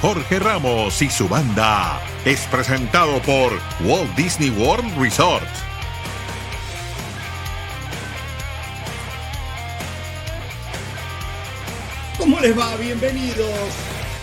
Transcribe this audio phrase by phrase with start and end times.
[0.00, 2.00] Jorge Ramos y su banda.
[2.24, 5.42] Es presentado por Walt Disney World Resort.
[12.16, 12.76] ¿Cómo les va?
[12.76, 13.50] Bienvenidos.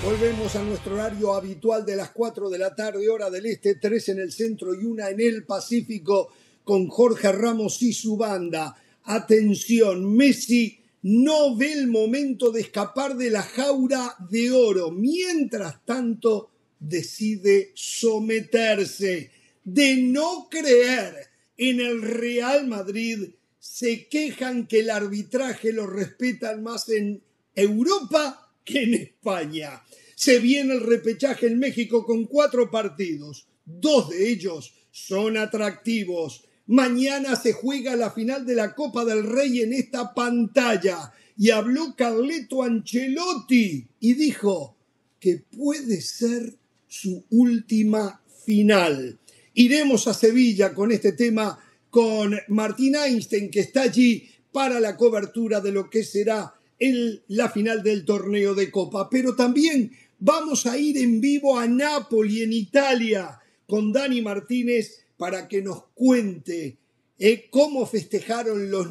[0.02, 4.10] Volvemos a nuestro horario habitual de las 4 de la tarde, hora del este, 3
[4.10, 6.32] en el centro y una en el Pacífico,
[6.64, 8.78] con Jorge Ramos y su banda.
[9.04, 14.90] Atención, Messi no ve el momento de escapar de la jaula de oro.
[14.90, 19.30] Mientras tanto, decide someterse.
[19.64, 21.14] De no creer
[21.58, 27.22] en el Real Madrid, se quejan que el arbitraje lo respetan más en
[27.54, 29.84] Europa que en España.
[30.16, 33.48] Se viene el repechaje en México con cuatro partidos.
[33.64, 36.46] Dos de ellos son atractivos.
[36.68, 41.14] Mañana se juega la final de la Copa del Rey en esta pantalla.
[41.38, 44.76] Y habló Carleto Ancelotti y dijo
[45.20, 46.56] que puede ser
[46.88, 49.20] su última final.
[49.54, 51.60] Iremos a Sevilla con este tema
[51.90, 57.50] con Martín Einstein, que está allí para la cobertura de lo que será el, la
[57.50, 59.10] final del torneo de Copa.
[59.10, 65.48] Pero también vamos a ir en vivo a Nápoli, en Italia, con Dani Martínez para
[65.48, 66.78] que nos cuente
[67.18, 68.88] eh, cómo festejaron los,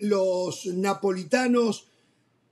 [0.00, 1.88] los napolitanos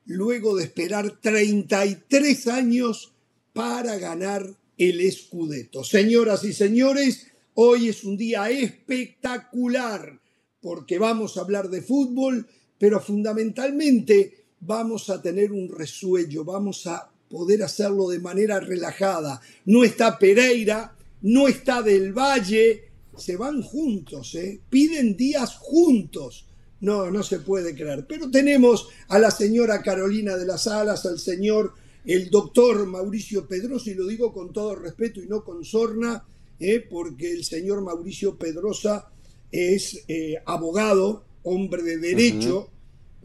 [0.07, 3.13] luego de esperar 33 años
[3.53, 5.85] para ganar el Scudetto.
[5.85, 10.21] Señoras y señores, hoy es un día espectacular
[10.61, 12.47] porque vamos a hablar de fútbol,
[12.79, 19.41] pero fundamentalmente vamos a tener un resuello, vamos a poder hacerlo de manera relajada.
[19.67, 24.61] No está Pereira, no está Del Valle, se van juntos, ¿eh?
[24.71, 26.47] piden días juntos.
[26.81, 28.05] No, no se puede creer.
[28.07, 31.73] Pero tenemos a la señora Carolina de las Alas, al señor,
[32.05, 36.25] el doctor Mauricio Pedrosa, y lo digo con todo respeto y no con sorna,
[36.61, 36.85] ¿eh?
[36.89, 39.09] porque el señor Mauricio Pedrosa
[39.51, 42.69] es eh, abogado, hombre de derecho,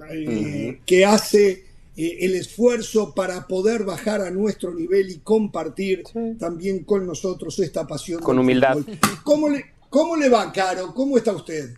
[0.09, 1.65] eh, que hace
[1.97, 6.03] el esfuerzo para poder bajar a nuestro nivel y compartir
[6.37, 8.21] también con nosotros esta pasión.
[8.21, 8.77] Con humildad.
[9.25, 10.93] ¿Cómo le, ¿Cómo le va, Caro?
[10.93, 11.73] ¿Cómo está usted?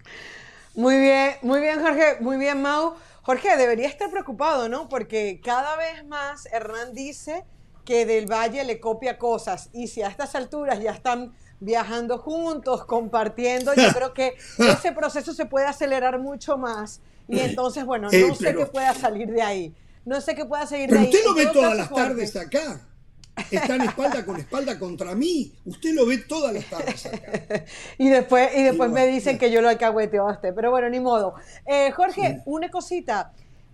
[0.75, 2.17] Muy bien, muy bien, Jorge.
[2.19, 2.95] Muy bien, Mau.
[3.21, 4.89] Jorge, debería estar preocupado, ¿no?
[4.89, 7.45] Porque cada vez más Hernán dice
[7.85, 12.83] que Del Valle le copia cosas y si a estas alturas ya están viajando juntos,
[12.83, 18.17] compartiendo, yo creo que ese proceso se puede acelerar mucho más y entonces, bueno, no
[18.17, 19.75] eh, sé qué pueda salir de ahí.
[20.03, 21.05] No sé qué pueda salir de ahí.
[21.05, 22.90] Usted lo ve todas las tardes acá
[23.49, 25.53] están espalda con espalda contra mí.
[25.65, 27.65] Usted lo ve todas las tardes acá.
[27.97, 30.53] y después, y después me dicen que yo lo alcahueteo a usted.
[30.53, 31.35] Pero bueno, ni modo.
[31.65, 33.33] Eh, Jorge, una cosita.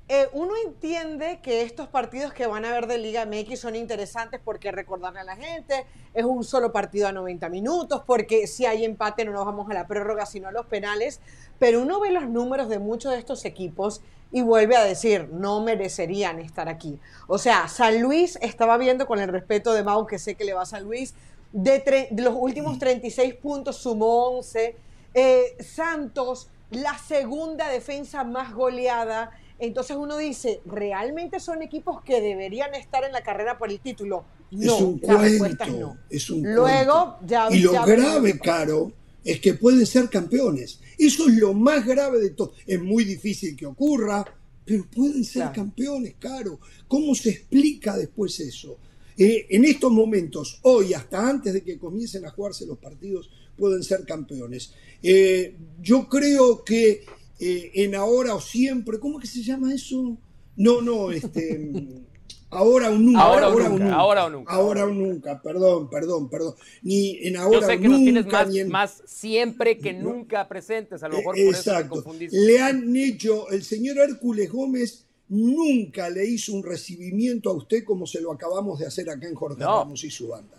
[0.10, 4.40] Eh, uno entiende que estos partidos que van a ver de Liga MX son interesantes
[4.42, 8.86] porque recordarle a la gente, es un solo partido a 90 minutos, porque si hay
[8.86, 11.20] empate no nos vamos a la prórroga, sino a los penales,
[11.60, 14.02] pero uno ve los números de muchos de estos equipos
[14.32, 17.00] y vuelve a decir, no merecerían estar aquí.
[17.28, 20.54] O sea, San Luis estaba viendo con el respeto de Mau, que sé que le
[20.54, 21.14] va a San Luis,
[21.54, 24.76] de, los últimos 36 puntos sumó 11.
[25.14, 29.32] Eh, Santos, la segunda defensa más goleada.
[29.60, 34.26] Entonces uno dice, ¿realmente son equipos que deberían estar en la carrera por el título?
[34.52, 35.98] No, es un cuento, no.
[36.10, 38.92] Es un Luego, ya Y lo grave, Caro,
[39.24, 40.80] es que pueden ser campeones.
[40.98, 42.54] Eso es lo más grave de todo.
[42.66, 44.26] Es muy difícil que ocurra,
[44.66, 46.60] pero pueden ser campeones, Caro.
[46.88, 48.78] ¿Cómo se explica después eso?
[49.18, 53.84] Eh, en estos momentos, hoy, hasta antes de que comiencen a jugarse los partidos, pueden
[53.84, 54.74] ser campeones.
[55.02, 57.04] Eh, yo creo que
[57.40, 60.18] eh, en ahora o siempre, ¿cómo que se llama eso?
[60.56, 61.72] No, no, este...
[62.50, 63.22] Ahora o nunca.
[63.22, 64.54] Ahora, o, nunca, ahora o nunca.
[64.54, 65.42] Ahora o nunca.
[65.42, 66.56] Perdón, perdón, perdón.
[66.82, 71.04] Ni en ahora Yo sé que tienes más, siempre que nunca presentes.
[71.04, 72.00] A lo mejor por Exacto.
[72.00, 77.84] eso Le han hecho, el señor Hércules Gómez nunca le hizo un recibimiento a usted
[77.84, 80.58] como se lo acabamos de hacer acá en Jorge Ramos y su banda.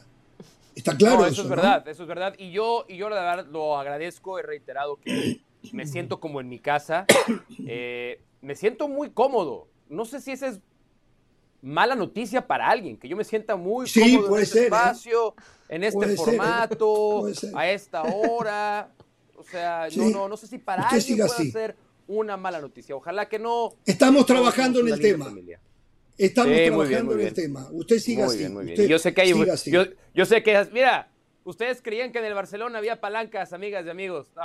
[0.75, 1.27] ¿Está claro?
[1.27, 2.35] eso, es verdad, eso es verdad.
[2.39, 5.41] Y yo, y yo la verdad lo agradezco, he reiterado que
[5.73, 7.07] me siento como en mi casa.
[7.71, 9.69] Eh, me siento muy cómodo.
[9.91, 10.61] No sé si ese es
[11.63, 14.65] mala noticia para alguien, que yo me sienta muy cómodo en este ¿eh?
[14.65, 15.35] espacio,
[15.69, 18.91] en este formato, a esta hora.
[19.37, 21.77] O sea, no, no, no sé si para alguien puede ser
[22.07, 22.97] una mala noticia.
[22.97, 23.75] Ojalá que no.
[23.85, 25.33] Estamos trabajando en el tema.
[26.17, 27.69] Estamos trabajando en el tema.
[27.73, 28.49] Usted siga así.
[28.89, 29.31] yo sé que hay,
[29.67, 29.85] yo,
[30.15, 31.11] yo, sé que, mira,
[31.45, 34.29] ustedes creían que en el Barcelona había palancas, amigas y amigos.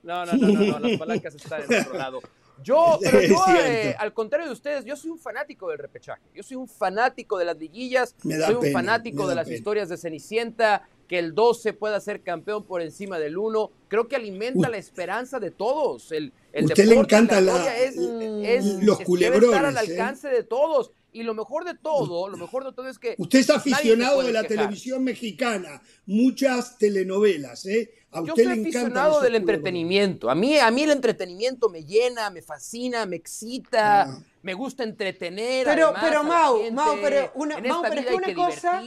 [0.00, 2.20] No, no, no, no, no, las palancas están en otro lado.
[2.62, 6.22] Yo, pero yo eh, al contrario de ustedes, yo soy un fanático del repechaje.
[6.34, 8.14] Yo soy un fanático de las liguillas.
[8.20, 10.88] soy un fanático de las historias de Cenicienta.
[11.08, 13.70] Que el 12 pueda ser campeón por encima del 1.
[13.88, 16.12] Creo que alimenta la esperanza de todos.
[16.12, 19.40] El, el Usted le encanta la, es, los culebrones.
[19.40, 19.78] Debe estar al ¿eh?
[19.78, 20.92] alcance de todos.
[21.12, 23.14] Y lo mejor de todo, lo mejor de todo es que.
[23.18, 27.90] Usted es aficionado de la televisión mexicana, muchas telenovelas, ¿eh?
[28.10, 30.30] A usted Yo soy aficionado del entretenimiento.
[30.30, 34.18] A mí, a mí el entretenimiento me llena, me fascina, me excita, ah.
[34.42, 35.66] me gusta entretener.
[35.66, 38.82] Pero, pero Mau, Mau, pero una, Mau, pero es que una cosa,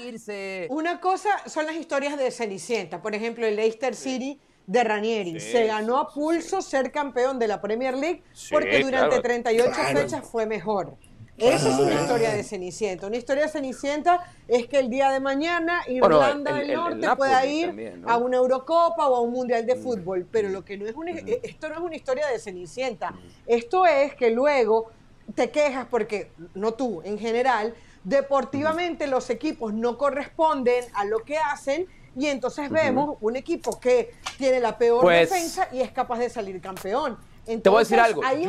[0.69, 3.01] una cosa son las historias de Cenicienta.
[3.01, 5.39] Por ejemplo, el Leicester City de Ranieri.
[5.39, 10.45] se ganó a pulso ser campeón de la Premier League porque durante 38 fechas fue
[10.45, 10.97] mejor.
[11.41, 13.07] Esa es una historia de Cenicienta.
[13.07, 18.01] Una historia de Cenicienta es que el día de mañana Irlanda del Norte pueda ir
[18.05, 19.83] a una Eurocopa o a un Mundial de mm.
[19.83, 20.27] fútbol.
[20.31, 21.25] Pero lo que no es una, mm.
[21.43, 23.11] esto no es una historia de Cenicienta.
[23.11, 23.19] Mm.
[23.47, 24.91] Esto es que luego
[25.33, 27.73] te quejas porque, no tú, en general,
[28.03, 34.11] deportivamente los equipos no corresponden a lo que hacen y entonces vemos un equipo que
[34.37, 37.17] tiene la peor pues defensa y es capaz de salir campeón.
[37.45, 38.21] te voy a decir algo.
[38.23, 38.47] Ahí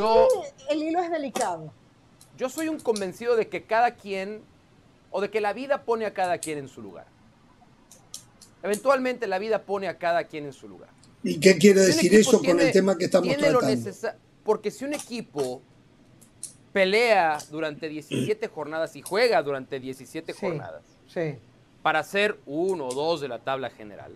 [0.69, 1.71] el hilo es delicado.
[2.37, 4.41] Yo soy un convencido de que cada quien,
[5.11, 7.05] o de que la vida pone a cada quien en su lugar.
[8.63, 10.89] Eventualmente la vida pone a cada quien en su lugar.
[11.23, 14.11] ¿Y qué quiere decir eso con el tema que estamos tratando?
[14.43, 15.61] Porque si un equipo
[16.73, 20.83] pelea durante 17 jornadas y juega durante 17 jornadas
[21.81, 24.15] para ser uno o dos de la tabla general,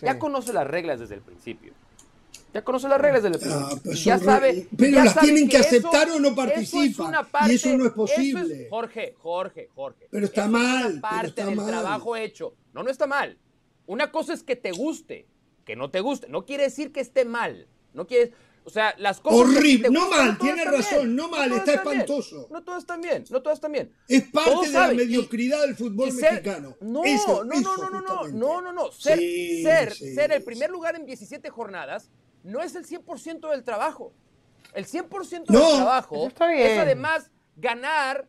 [0.00, 1.72] ya conoce las reglas desde el principio.
[2.58, 3.80] Ya conoce las reglas del ah, deporte.
[3.84, 7.14] Pues ya sabe, pero las tienen que, aceptar o no participan.
[7.48, 8.66] Y eso no es posible.
[8.68, 10.08] Jorge, Jorge, Jorge.
[10.10, 10.98] Pero está mal.
[11.00, 12.56] Parte del trabajo hecho.
[12.72, 13.38] No, no está mal.
[13.86, 15.28] Una cosa es que te guste,
[15.64, 16.28] que no te guste.
[16.28, 17.68] No quiere decir que esté mal.
[17.94, 18.32] No quiere.
[18.64, 19.38] O sea, las cosas.
[19.38, 19.88] Horrible.
[19.88, 21.14] no mal, tiene razón.
[21.14, 22.48] No mal, está espantoso.
[22.50, 23.22] No todas están bien.
[23.30, 23.92] No todas están bien.
[24.08, 26.76] Es parte de la mediocridad del fútbol mexicano.
[26.80, 31.06] No, no, no, no, no, no, no, no, Ser, ser, ser el primer lugar en
[31.06, 32.10] 17 jornadas
[32.42, 34.12] no es el 100% del trabajo.
[34.74, 38.28] El 100% del trabajo es además ganar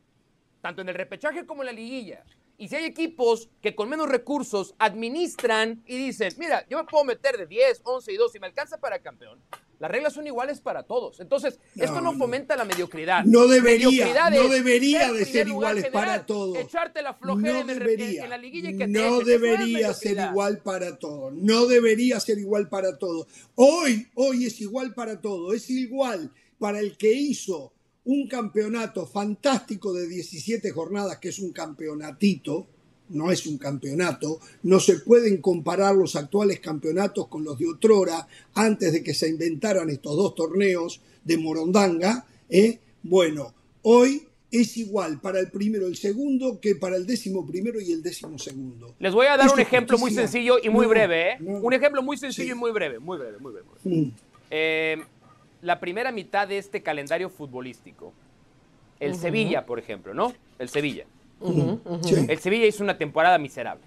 [0.61, 2.23] tanto en el repechaje como en la liguilla.
[2.59, 7.05] Y si hay equipos que con menos recursos administran y dicen, mira, yo me puedo
[7.05, 9.39] meter de 10, 11 y 2 y me alcanza para campeón,
[9.79, 11.21] las reglas son iguales para todos.
[11.21, 13.23] Entonces, esto no, fomenta la mediocridad.
[13.23, 16.57] No debería, no debería de ser iguales para todos.
[16.57, 20.99] Echarte la flojera no debería, en, la liguilla y que No debería ser igual para
[20.99, 21.31] todos.
[21.31, 23.27] No debería ser igual para todos.
[23.55, 25.55] Hoy, hoy es igual para todos.
[25.55, 26.29] Es igual
[26.59, 27.71] para el que hizo
[28.09, 32.65] un campeonato fantástico de 17 jornadas, que es un campeonatito,
[33.09, 38.27] no es un campeonato, no se pueden comparar los actuales campeonatos con los de otrora,
[38.55, 42.25] antes de que se inventaran estos dos torneos de Morondanga.
[42.49, 42.79] ¿eh?
[43.03, 43.53] Bueno,
[43.83, 47.91] hoy es igual para el primero y el segundo que para el décimo primero y
[47.91, 48.95] el décimo segundo.
[48.97, 51.33] Les voy a dar un ejemplo muy sencillo y muy breve.
[51.33, 51.37] ¿eh?
[51.41, 53.67] un ejemplo muy sencillo y muy breve, muy breve, muy breve.
[53.83, 54.11] Mm.
[54.49, 54.97] Eh,
[55.61, 58.13] la primera mitad de este calendario futbolístico.
[58.99, 60.33] El Sevilla, por ejemplo, ¿no?
[60.57, 61.05] El Sevilla.
[61.41, 63.83] El Sevilla hizo una temporada miserable.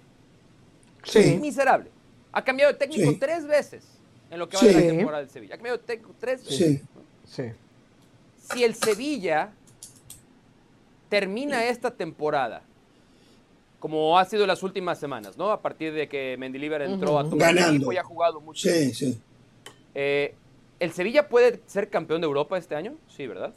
[1.03, 1.37] Sí.
[1.39, 1.89] Miserable.
[2.31, 3.85] Ha cambiado de técnico tres veces
[4.31, 5.55] en lo que va de la temporada del Sevilla.
[5.55, 6.81] Ha cambiado de técnico tres veces.
[7.25, 7.43] Sí.
[8.37, 9.51] Si el Sevilla
[11.09, 12.63] termina esta temporada,
[13.79, 15.51] como ha sido las últimas semanas, ¿no?
[15.51, 18.67] A partir de que Mendilibar entró a tomar el equipo y ha jugado mucho.
[18.67, 19.21] Sí, sí.
[19.93, 20.33] Eh,
[20.83, 22.95] ¿El Sevilla puede ser campeón de Europa este año?
[23.07, 23.53] Sí, ¿verdad?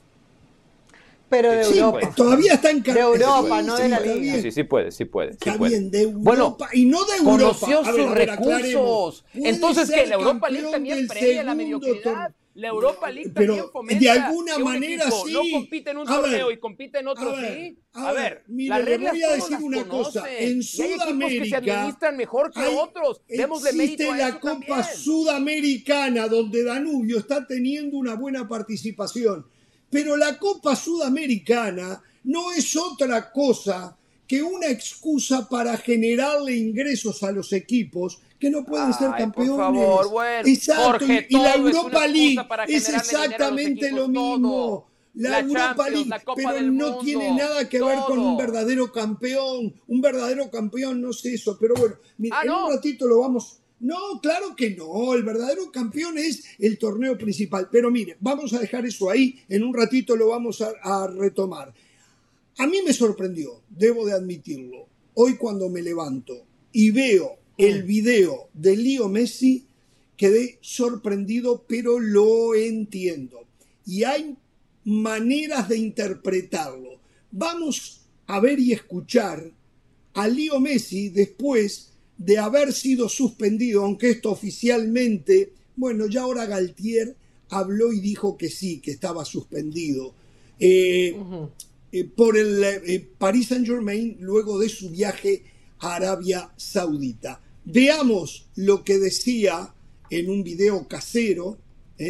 [1.29, 2.13] Pero de Europa.
[2.15, 4.41] Todavía está en De Europa, no de la Liga.
[4.41, 5.33] Sí, sí puede, sí puede.
[5.33, 6.21] está bien, de Europa.
[6.23, 7.59] Bueno, y no de Europa.
[7.59, 9.25] Conoció sus recursos.
[9.35, 12.33] Entonces, que la Europa League también premia la mediocridad.
[12.57, 14.01] La Europa League también fomenta.
[14.01, 15.33] De alguna manera sí.
[15.33, 17.79] No compite en un torneo y compite en otro sí.
[17.93, 20.25] A ver, mire, le voy a decir una cosa.
[20.31, 21.45] En Sudamérica.
[21.45, 23.23] que se administran mejor que otros.
[23.29, 29.47] Démosle mérito a la Copa Sudamericana, donde Danubio está teniendo una buena participación
[29.91, 37.33] pero la Copa Sudamericana no es otra cosa que una excusa para generarle ingresos a
[37.33, 39.51] los equipos que no pueden ser campeones.
[39.51, 42.37] Por favor, bueno, Exacto, y, la Europa League
[42.69, 44.87] es exactamente lo mismo.
[45.15, 49.73] La, Europa League, pero no tiene nada que ver con un verdadero campeón.
[49.87, 53.61] Un verdadero campeón no sé eso, pero bueno, mira, ah, en un ratito lo vamos,
[53.79, 55.15] no, claro que no.
[55.15, 57.69] El verdadero campeón es el torneo principal.
[57.71, 59.43] Pero mire, vamos a dejar eso ahí.
[59.49, 61.75] En un ratito lo vamos a, retomar.
[62.59, 64.87] A mí me sorprendió, debo de admitirlo.
[65.15, 67.87] Hoy cuando me levanto y veo el mm.
[67.87, 69.67] video de Leo Messi,
[70.17, 73.45] quedé sorprendido, pero lo entiendo.
[73.85, 74.37] y hay
[74.85, 77.01] maneras de interpretarlo.
[77.31, 79.53] Vamos a ver y escuchar
[80.15, 87.15] a Leo Messi después de haber sido suspendido, aunque esto oficialmente, bueno, ya ahora Galtier
[87.51, 90.15] habló y dijo que sí, que estaba suspendido.
[90.59, 91.15] Eh,
[91.99, 95.45] eh, por el eh, Paris Saint Germain luego de su viaje
[95.79, 97.41] a Arabia Saudita.
[97.65, 99.73] Veamos lo que decía
[100.11, 101.57] en un video casero,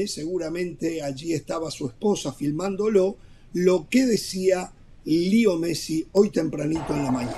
[0.07, 3.17] seguramente allí estaba su esposa filmándolo,
[3.53, 4.73] lo que decía
[5.05, 7.37] Leo Messi hoy tempranito en la mañana.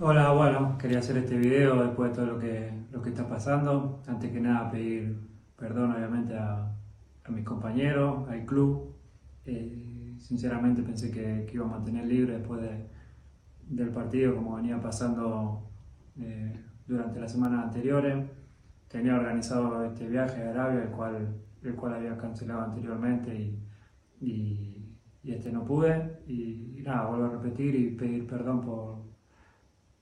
[0.00, 4.02] Hola, bueno, quería hacer este video después de todo lo que, lo que está pasando.
[4.06, 5.14] Antes que nada pedir
[5.56, 6.74] perdón obviamente a,
[7.22, 8.96] a mis compañeros, al club.
[9.44, 9.91] Eh,
[10.22, 12.86] sinceramente pensé que, que, iba a mantener libre después de,
[13.68, 15.70] del partido como venía pasando
[16.18, 18.26] eh, durante las semanas anteriores.
[18.88, 23.58] Tenía organizado este viaje a Arabia, el cual, el cual había cancelado anteriormente y,
[24.20, 26.20] y, y este no pude.
[26.26, 29.02] Y, y, nada, vuelvo a repetir y pedir perdón por,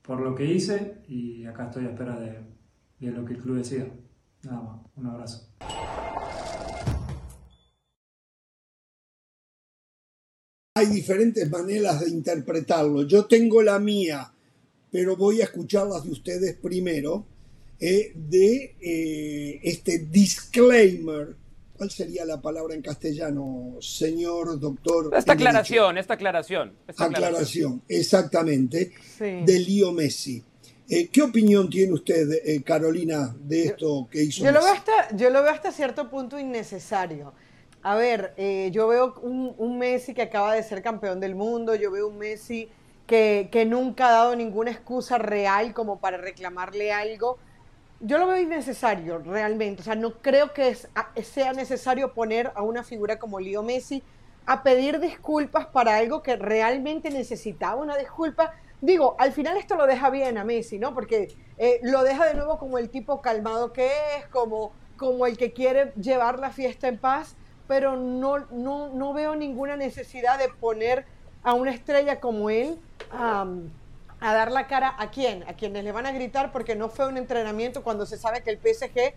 [0.03, 2.41] por lo que hice y acá estoy a espera de,
[2.99, 3.87] de lo que el club decida.
[4.43, 5.51] Nada más, un abrazo.
[10.81, 13.03] Hay diferentes maneras de interpretarlo.
[13.03, 14.33] Yo tengo la mía,
[14.91, 17.27] pero voy a escuchar las de ustedes primero,
[17.79, 21.37] eh, de eh, este disclaimer.
[21.77, 25.11] ¿Cuál sería la palabra en castellano, señor doctor?
[25.15, 27.27] Esta aclaración, esta aclaración, esta aclaración.
[27.27, 27.83] aclaración.
[27.87, 29.43] exactamente, sí.
[29.45, 30.43] de Lío Messi.
[30.89, 34.43] Eh, ¿Qué opinión tiene usted, eh, Carolina, de esto que hizo?
[34.45, 37.35] Yo lo, veo hasta, yo lo veo hasta cierto punto innecesario.
[37.83, 41.75] A ver, eh, yo veo un, un, Messi que acaba de ser campeón del mundo,
[41.75, 42.71] yo veo un Messi
[43.07, 47.39] que, que, nunca ha dado ninguna excusa real como para reclamarle algo.
[48.01, 50.89] Yo lo veo innecesario realmente, o sea, no creo que es,
[51.23, 54.03] sea necesario poner a una figura como Leo Messi
[54.45, 58.53] a pedir disculpas para algo que realmente necesitaba una disculpa.
[58.83, 60.93] Digo, al final esto lo deja bien a Messi, ¿no?
[60.95, 63.87] Porque eh, lo deja de nuevo como el tipo calmado que
[64.19, 67.37] es, como, como el que quiere llevar la fiesta en paz
[67.71, 71.05] pero no, no, no veo ninguna necesidad de poner
[71.45, 72.81] a una estrella como él
[73.13, 73.69] um,
[74.19, 77.07] a dar la cara a quién, a quienes le van a gritar porque no fue
[77.07, 79.15] un entrenamiento cuando se sabe que el PSG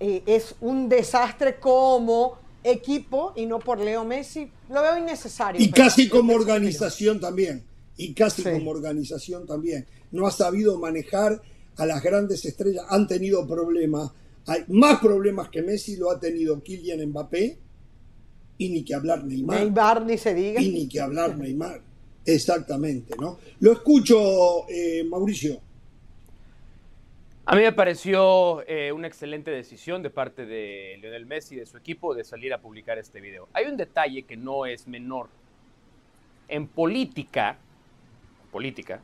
[0.00, 5.60] eh, es un desastre como equipo y no por Leo Messi, lo veo innecesario.
[5.60, 7.66] Y casi como organización también,
[7.98, 8.50] y casi sí.
[8.50, 9.86] como organización también.
[10.10, 11.42] No ha sabido manejar
[11.76, 14.10] a las grandes estrellas, han tenido problemas,
[14.46, 17.58] hay más problemas que Messi lo ha tenido Kylian Mbappé,
[18.60, 19.58] y ni que hablar Neymar.
[19.58, 20.60] Neymar ni se diga.
[20.60, 21.80] Y ni que hablar Neymar.
[22.26, 23.38] Exactamente, ¿no?
[23.60, 25.58] Lo escucho, eh, Mauricio.
[27.46, 31.64] A mí me pareció eh, una excelente decisión de parte de Lionel Messi y de
[31.64, 33.48] su equipo de salir a publicar este video.
[33.54, 35.30] Hay un detalle que no es menor.
[36.46, 37.56] En política,
[38.52, 39.00] política,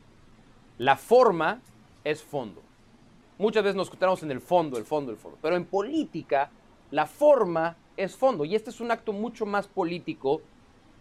[0.77, 1.63] la forma
[2.05, 2.63] es fondo.
[3.39, 5.39] Muchas veces nos encontramos en el fondo, el fondo, el fondo.
[5.41, 6.51] Pero en política,
[6.91, 8.45] la forma es fondo.
[8.45, 10.43] Y este es un acto mucho más político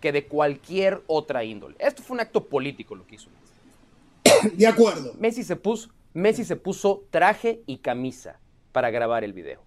[0.02, 1.76] que de cualquier otra índole.
[1.80, 4.56] Esto fue un acto político lo que hizo Messi.
[4.58, 5.14] De acuerdo.
[5.18, 8.40] Messi se puso, Messi se puso traje y camisa
[8.72, 9.62] para grabar el video.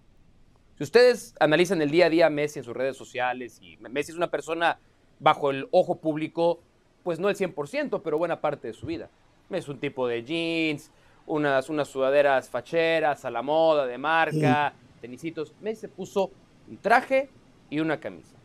[0.77, 4.11] Si ustedes analizan el día a día a Messi en sus redes sociales, y Messi
[4.11, 4.79] es una persona
[5.19, 6.61] bajo el ojo público,
[7.03, 9.09] pues no el 100%, pero buena parte de su vida.
[9.49, 10.91] Es un tipo de jeans,
[11.25, 15.53] unas, unas sudaderas facheras a la moda, de marca, tenisitos.
[15.59, 16.31] Messi se puso
[16.69, 17.29] un traje
[17.69, 18.35] y una camisa.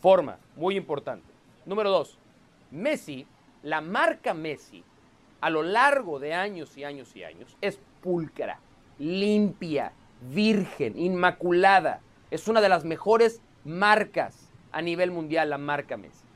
[0.00, 1.26] Forma, muy importante.
[1.64, 2.18] Número dos,
[2.70, 3.26] Messi,
[3.62, 4.84] la marca Messi,
[5.40, 8.60] a lo largo de años y años y años, es pulcra,
[8.98, 12.00] limpia, virgen, inmaculada.
[12.30, 16.26] Es una de las mejores marcas a nivel mundial, la marca Messi.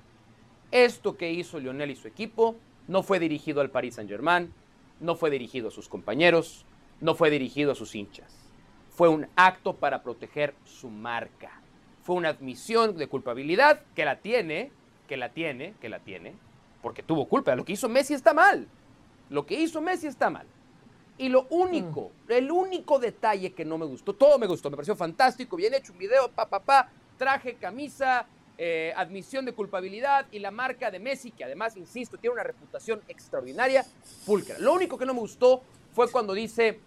[0.70, 2.56] Esto que hizo Lionel y su equipo
[2.88, 4.52] no fue dirigido al Paris Saint-Germain,
[5.00, 6.64] no fue dirigido a sus compañeros,
[7.00, 8.45] no fue dirigido a sus hinchas
[8.96, 11.60] fue un acto para proteger su marca.
[12.02, 14.72] Fue una admisión de culpabilidad que la tiene,
[15.06, 16.34] que la tiene, que la tiene,
[16.80, 17.54] porque tuvo culpa.
[17.54, 18.66] Lo que hizo Messi está mal.
[19.28, 20.46] Lo que hizo Messi está mal.
[21.18, 22.32] Y lo único, mm.
[22.32, 25.92] el único detalle que no me gustó, todo me gustó, me pareció fantástico, bien hecho
[25.92, 28.26] un video, pa, pa, pa, traje, camisa,
[28.56, 33.02] eh, admisión de culpabilidad y la marca de Messi, que además, insisto, tiene una reputación
[33.08, 33.84] extraordinaria,
[34.24, 34.58] pulcra.
[34.58, 35.62] Lo único que no me gustó
[35.92, 36.80] fue cuando dice,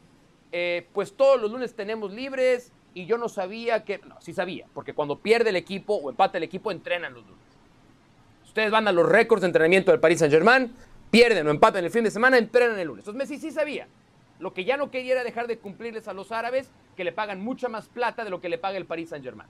[0.51, 4.65] eh, pues todos los lunes tenemos libres y yo no sabía que, no, sí sabía,
[4.73, 7.39] porque cuando pierde el equipo o empata el equipo, entrenan los lunes.
[8.45, 10.73] Ustedes van a los récords de entrenamiento del Paris Saint Germain,
[11.11, 13.03] pierden o empatan el fin de semana, entrenan el lunes.
[13.07, 13.87] Entonces Messi sí sabía.
[14.39, 17.41] Lo que ya no quería era dejar de cumplirles a los árabes, que le pagan
[17.41, 19.49] mucha más plata de lo que le paga el Paris Saint Germain.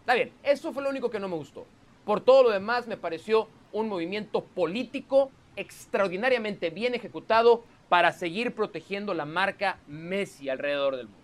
[0.00, 1.66] Está bien, eso fue lo único que no me gustó.
[2.04, 9.14] Por todo lo demás, me pareció un movimiento político extraordinariamente bien ejecutado para seguir protegiendo
[9.14, 11.18] la marca Messi alrededor del mundo.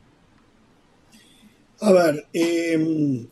[1.81, 3.27] A ver, em,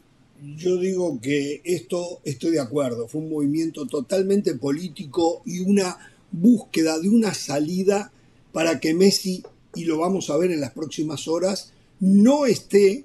[0.57, 5.97] yo digo que esto estoy de acuerdo, fue un movimiento totalmente político y una
[6.31, 8.13] búsqueda de una salida
[8.53, 9.43] para que Messi,
[9.75, 13.05] y lo vamos a ver en las próximas horas, no esté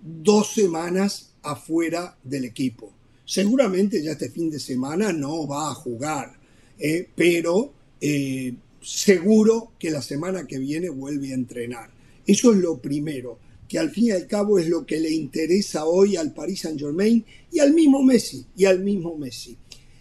[0.00, 2.92] dos semanas afuera del equipo.
[3.24, 6.38] Seguramente ya este fin de semana no va a jugar,
[6.78, 8.54] eh, pero eh,
[8.86, 11.90] seguro que la semana que viene vuelve a entrenar.
[12.24, 13.36] Eso es lo primero,
[13.68, 16.78] que al fin y al cabo es lo que le interesa hoy al Paris Saint
[16.78, 19.56] Germain y al mismo Messi, y al mismo Messi.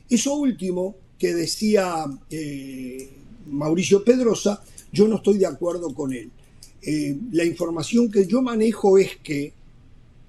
[0.07, 3.09] Eso último que decía eh,
[3.47, 6.29] Mauricio Pedrosa, yo no estoy de acuerdo con él.
[7.31, 9.51] la información que yo manejo es que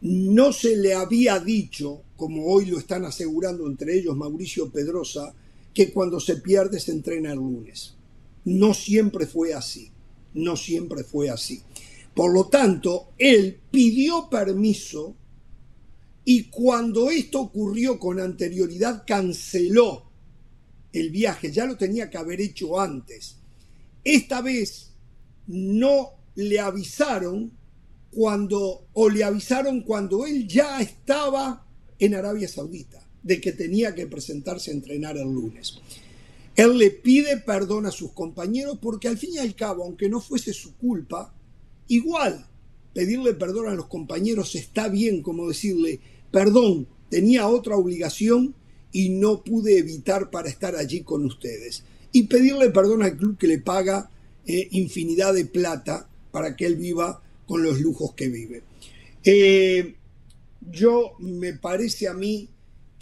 [0.00, 5.34] no se le había dicho, como hoy lo están asegurando entre ellos Mauricio Pedrosa,
[5.74, 7.95] que cuando se pierde se entrena el lunes.
[8.46, 9.90] No siempre fue así,
[10.34, 11.62] no siempre fue así.
[12.14, 15.14] Por lo tanto, él pidió permiso
[16.24, 20.10] y cuando esto ocurrió con anterioridad canceló
[20.92, 23.36] el viaje, ya lo tenía que haber hecho antes.
[24.02, 24.92] Esta vez
[25.46, 27.52] no le avisaron
[28.10, 31.66] cuando, o le avisaron cuando él ya estaba
[31.98, 35.80] en Arabia Saudita, de que tenía que presentarse a entrenar el lunes.
[36.56, 40.20] Él le pide perdón a sus compañeros porque al fin y al cabo, aunque no
[40.20, 41.34] fuese su culpa,
[41.88, 42.46] igual
[42.94, 48.54] pedirle perdón a los compañeros está bien como decirle, perdón, tenía otra obligación
[48.90, 51.84] y no pude evitar para estar allí con ustedes.
[52.12, 54.10] Y pedirle perdón al club que le paga
[54.46, 58.62] eh, infinidad de plata para que él viva con los lujos que vive.
[59.22, 59.96] Eh,
[60.70, 62.48] yo me parece a mí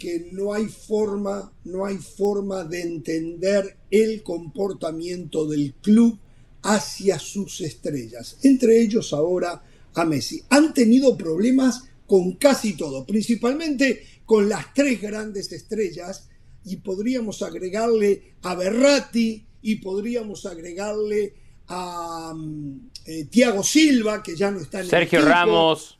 [0.05, 6.19] que no hay forma, no hay forma de entender el comportamiento del club
[6.61, 9.63] hacia sus estrellas, entre ellos ahora
[9.95, 10.43] a Messi.
[10.51, 16.29] Han tenido problemas con casi todo, principalmente con las tres grandes estrellas
[16.63, 21.33] y podríamos agregarle a Berratti y podríamos agregarle
[21.67, 25.35] a mm, eh, Tiago Silva, que ya no está en Sergio el equipo.
[25.35, 25.97] Ramos.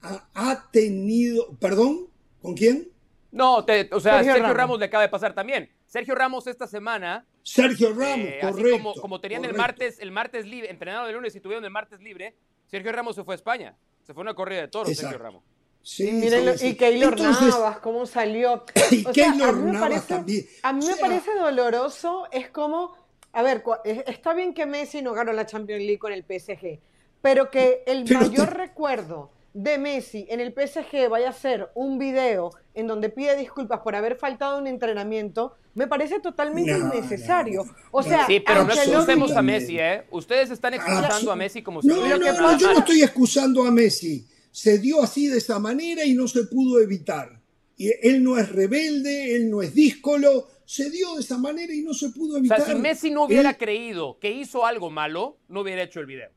[0.00, 2.06] Ha, ha, tenido, perdón,
[2.40, 2.91] ¿con quién?
[3.32, 4.56] No, te, o sea, Sergio, Sergio Ramos.
[4.56, 4.78] Ramos.
[4.78, 5.70] le acaba de pasar también.
[5.86, 7.26] Sergio Ramos esta semana.
[7.42, 8.60] Sergio Ramos, eh, correcto.
[8.60, 9.56] Así como, como tenían correcto.
[9.56, 13.16] el martes, el martes libre, entrenado de lunes y tuvieron el martes libre, Sergio Ramos
[13.16, 13.74] se fue a España.
[14.02, 15.10] Se fue una corrida de toros, Exacto.
[15.10, 15.44] Sergio Ramos.
[15.82, 18.64] Sí, y, Miren, sí, y Keylor Entonces, Navas, cómo salió.
[18.92, 20.46] Y o Keylor sea, a mí me parece, también.
[20.62, 22.94] A mí o me parece doloroso, es como
[23.32, 26.78] a ver, está bien que Messi no ganó la Champions League con el PSG,
[27.22, 31.68] pero que el Pero mayor te- recuerdo de Messi en el PSG vaya a ser
[31.74, 36.72] un video en donde pide disculpas por haber faltado a un entrenamiento, me parece totalmente
[36.72, 37.64] No, innecesario.
[37.64, 40.04] no, O sea, Sí, pero no excusemos a Messi, ¿eh?
[40.10, 43.02] Ustedes están excusando a Messi como si No, hubiera no, que no, yo no estoy
[43.02, 44.26] excusando a Messi.
[44.50, 47.38] Se dio así de esa manera y no se pudo evitar.
[47.76, 51.82] Y él no es rebelde, él no es díscolo, se dio de esa manera y
[51.82, 52.60] no se pudo O evitar.
[52.62, 56.06] sea, si Messi no hubiera Él- creído que hizo algo malo, no hubiera hecho el
[56.06, 56.30] video.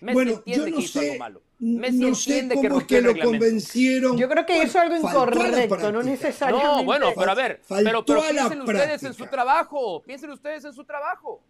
[0.00, 1.42] Messi bueno, entiende yo no que hizo sé, algo malo.
[1.58, 4.16] Messi no sé entiende cómo que que lo convencieron.
[4.18, 6.76] Yo creo que hizo algo Faltó a la incorrecto, no necesariamente.
[6.76, 10.02] No, bueno, pero a ver, Faltó pero, pero a la piensen ustedes en su trabajo.
[10.02, 11.42] Piensen ustedes en su trabajo.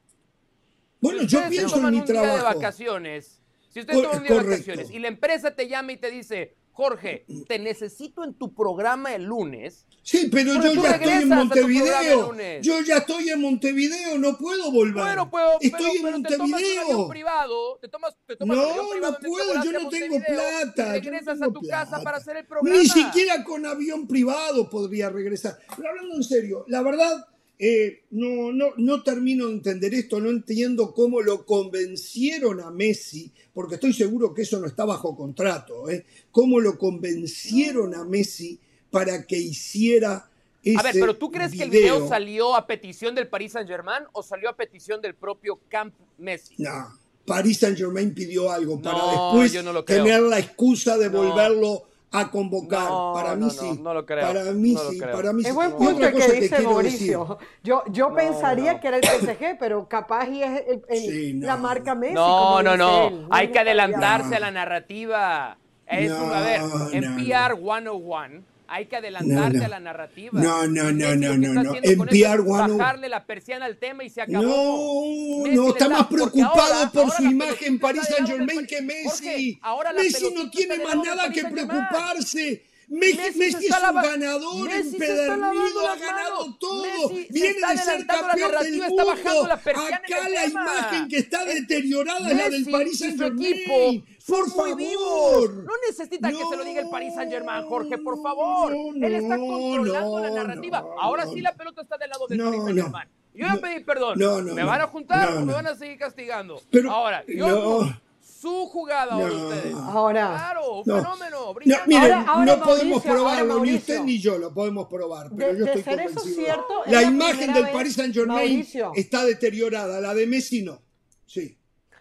[1.00, 2.58] Bueno, Si yo pienso en toman mi un día de trabajo.
[2.58, 6.10] vacaciones, si ustedes toman un día de vacaciones y la empresa te llama y te
[6.10, 11.28] dice, Jorge, te necesito en tu programa el lunes, Sí, pero yo ya estoy en
[11.30, 12.36] Montevideo.
[12.60, 15.02] Yo ya estoy en Montevideo, no puedo volver.
[15.02, 17.08] bueno, pues, pero, estoy pero en te tomas un avión Montevideo.
[17.08, 20.16] privado, te tomas, te tomas un avión No, privado no Metro puedo, yo no tengo
[20.20, 20.86] plata.
[20.86, 22.78] No regresas tengo a tu casa para hacer el programa.
[22.78, 25.58] Ni siquiera con avión privado podría regresar.
[25.76, 27.26] Pero hablando en serio, la verdad,
[27.58, 33.32] eh, no, no, no termino de entender esto, no entiendo cómo lo convencieron a Messi,
[33.54, 36.04] porque estoy seguro que eso no está bajo contrato, ¿eh?
[36.30, 38.58] cómo lo convencieron a Messi
[38.90, 40.28] para que hiciera
[40.62, 44.04] ese A ver, pero ¿tú crees que el video salió a petición del Paris Saint-Germain
[44.12, 46.56] o salió a petición del propio Camp Messi?
[46.58, 50.04] No, Paris Saint Germain pidió algo para No, después yo no lo creo.
[50.04, 51.22] tener la excusa de No.
[51.22, 51.84] volverlo
[52.20, 52.88] a convocar.
[52.88, 53.66] No, para mí no, sí.
[53.76, 54.26] no, no lo creo.
[54.26, 55.16] Para mí sí, creo.
[55.16, 55.48] para mí sí.
[55.48, 57.38] Es buen Y punto el que dice Mauricio.
[57.62, 58.80] Yo, yo No, pensaría no.
[58.80, 61.46] que era el PSG, pero capaz y es el- el- Sí, no.
[61.46, 62.14] la marca Messi.
[62.14, 63.06] No, como no, dice no.
[63.08, 63.26] él.
[63.30, 64.36] Hay que adelantarse No.
[64.36, 65.58] a la narrativa.
[65.86, 66.60] Es a ver,
[66.92, 69.64] en no, PR 101 hay que No, no.
[69.64, 70.30] a la narrativa.
[70.40, 71.70] No, no, no, no, no, no.
[71.70, 74.42] haciendo En con eso es PR 101 bajarle la persiana al tema y se acabó.
[74.42, 78.82] No, Messi no, está más preocupado ahora- por ahora su imagen está Saint Germain que
[78.82, 79.08] Messi.
[79.08, 82.62] Jorge, ahora la Messi no tiene más nada que preocuparse.
[82.88, 86.84] Messi, Messi es un ganador Messi empedernido, ha ganado todo.
[87.08, 89.04] Se Viene de ser adelantando la campeón del narrativa, mundo.
[89.48, 90.62] la Acá la tema.
[90.62, 93.54] imagen que está Es- deteriorada es la del Paris y su Saint Germain.
[93.54, 94.76] equipo Por favor.
[94.76, 95.54] vivos.
[95.54, 98.72] No necesita que se lo diga el Paris Saint Germain, Jorge, por favor.
[98.72, 100.80] No, Él está no, controlando la no, narrativa.
[100.82, 101.32] no, Ahora no.
[101.32, 102.82] sí la pelota está del lado del No, Paris Saint no.
[102.84, 103.08] Germain.
[103.34, 103.60] Yo ya No.
[103.60, 104.18] pedí perdón.
[104.18, 104.66] No, no, ¿Me no.
[104.68, 105.52] van a juntar No, o me no.
[105.54, 106.62] van a seguir castigando?
[106.70, 108.00] Pero- Ahora, yo no.
[108.46, 109.48] Su jugada ahora No.
[109.48, 109.74] ustedes.
[109.74, 110.26] Ahora.
[110.28, 110.96] Claro, un No.
[110.96, 111.36] fenómeno.
[111.64, 113.78] No, miren, Ahora- ahora, no Mauricio, podemos ahora, probarlo, ni Mauricio.
[113.78, 116.44] usted ni yo lo podemos probar, pero De- yo de estoy ser eso convencido.
[116.44, 118.92] cierto, es la la imagen del vez- Paris Saint Germain Mauricio.
[118.94, 120.80] está deteriorada, la de Messi no.
[121.26, 121.58] Sí.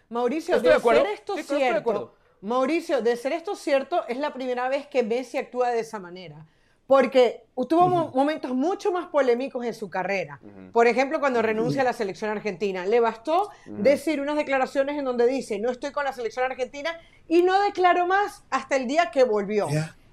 [0.08, 1.02] Mauricio, Estoy de, de acuerdo.
[1.02, 2.00] ser esto Sí, claro, estoy de acuerdo.
[2.00, 5.98] cierto, Mauricio, de ser esto cierto, es la primera vez que Messi actúa de esa
[5.98, 6.46] manera.
[6.86, 10.38] Porque tuvo mo- momentos mucho más polémicos en su carrera.
[10.72, 12.86] Por ejemplo, cuando renuncia a la selección argentina.
[12.86, 16.90] Le bastó decir unas declaraciones en donde dice, no estoy con la selección argentina
[17.28, 19.68] y no declaró más hasta el día que volvió.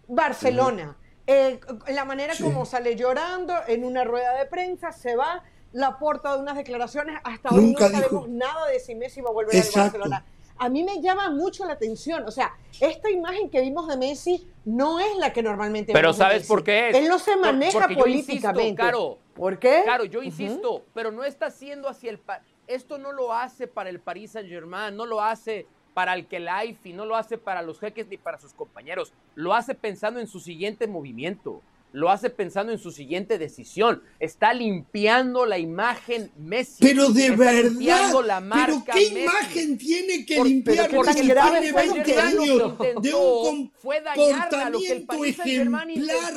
[0.08, 0.98] Barcelona.
[1.26, 2.44] eh, la manera Sí.
[2.44, 7.18] como sale llorando en una rueda de prensa, se va, la porta de unas declaraciones,
[7.24, 10.26] hasta hoy no sabemos dijo- nada de si Messi va a volver al Barcelona.
[10.64, 14.48] A mí me llama mucho la atención, o sea, esta imagen que vimos de Messi
[14.64, 16.48] no es la que normalmente Pero vemos de ¿sabes Messi.
[16.48, 16.96] por qué es?
[16.96, 18.82] Él no se maneja insisto, políticamente.
[18.82, 19.18] Caro.
[19.34, 19.82] ¿Por qué?
[19.84, 22.22] Claro, yo insisto, pero no está haciendo hacia el...
[22.66, 26.94] Esto no lo hace para el Paris Saint Germain, no lo hace para el Kelaifi,
[26.94, 29.12] no lo hace para los jeques ni para sus compañeros.
[29.36, 31.62] Lo hace pensando en su siguiente movimiento,
[31.94, 34.02] lo hace pensando en su siguiente decisión.
[34.20, 36.84] Está limpiando la imagen Messi.
[36.84, 39.22] Pero de está verdad, limpiando la pero marca qué Messi.
[39.22, 41.14] imagen tiene que Por- limpiar pero Messi?
[41.14, 43.14] Tiene grave fue 20 Germain, lo que años intentó de
[43.50, 46.34] un fue dañarla, lo que el comportamiento ejemplar.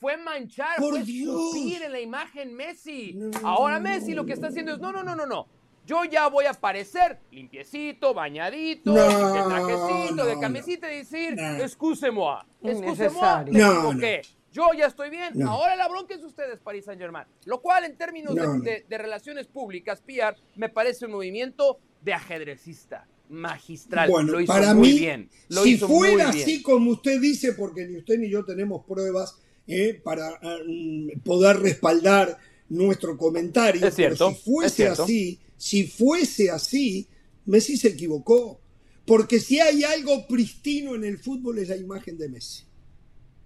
[0.00, 3.12] fue manchar, Por fue en la imagen Messi.
[3.14, 3.30] No.
[3.44, 5.46] Ahora Messi lo que está haciendo es, no, no, no, no, no.
[5.84, 12.40] Yo ya voy a aparecer limpiecito, bañadito, No, de trajecito, de camisita y decir, excuse-moi,
[12.62, 13.52] Innecesario.
[13.52, 14.22] me No, equivoqué.
[14.56, 15.32] Yo ya estoy bien.
[15.34, 15.50] No.
[15.50, 17.26] Ahora la bronca es ustedes, Paris Saint Germain.
[17.44, 18.60] Lo cual, en términos de- No, no.
[18.62, 24.08] de, de relaciones públicas, PR, me parece un movimiento de ajedrecista, magistral.
[24.08, 25.30] Bueno, lo hizo para muy mí, bien.
[25.48, 26.42] Lo si hizo muy fuera bien.
[26.42, 31.58] así como usted dice, porque ni usted ni yo tenemos pruebas eh, para mm, poder
[31.58, 32.38] respaldar
[32.68, 35.02] nuestro comentario, Es cierto, pero si fuese es cierto.
[35.04, 37.08] así, si fuese así,
[37.44, 38.60] Messi se equivocó.
[39.04, 42.64] Porque si hay algo pristino en el fútbol es la imagen de Messi.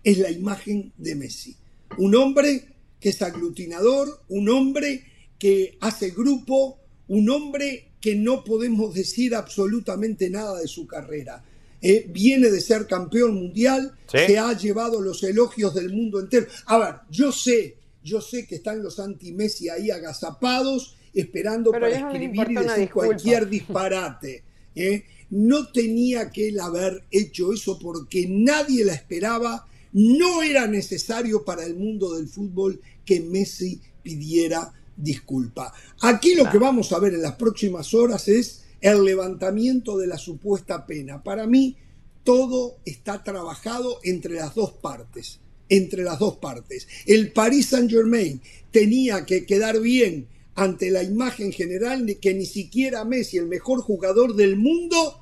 [0.03, 1.57] Es la imagen de Messi.
[1.99, 2.65] Un hombre
[3.01, 5.05] que es aglutinador, un hombre
[5.39, 11.45] que hace grupo, un hombre que no podemos decir absolutamente nada de su carrera.
[11.83, 14.19] Eh, viene de ser campeón mundial, Sí.
[14.27, 16.47] se ha llevado los elogios del mundo entero.
[16.67, 21.99] A ver, yo sé, yo sé que están los anti-Messi ahí agazapados, esperando Pero para
[22.13, 24.45] escribir y decir cualquier disparate.
[24.75, 25.05] ¿eh?
[25.31, 29.67] No tenía que él haber hecho eso porque nadie la esperaba.
[29.93, 35.73] No era necesario para el mundo del fútbol que Messi pidiera disculpa.
[36.03, 40.19] Aquí lo que vamos a ver en las próximas horas es el levantamiento de la
[40.19, 41.23] supuesta pena.
[41.23, 41.77] Para mí,
[42.25, 45.41] todo está trabajado entre las dos partes.
[45.69, 46.87] Entre las dos partes.
[47.07, 52.45] El Paris Saint Germain tenía que quedar bien ante la imagen general de que ni
[52.45, 55.21] siquiera Messi, el mejor jugador del mundo,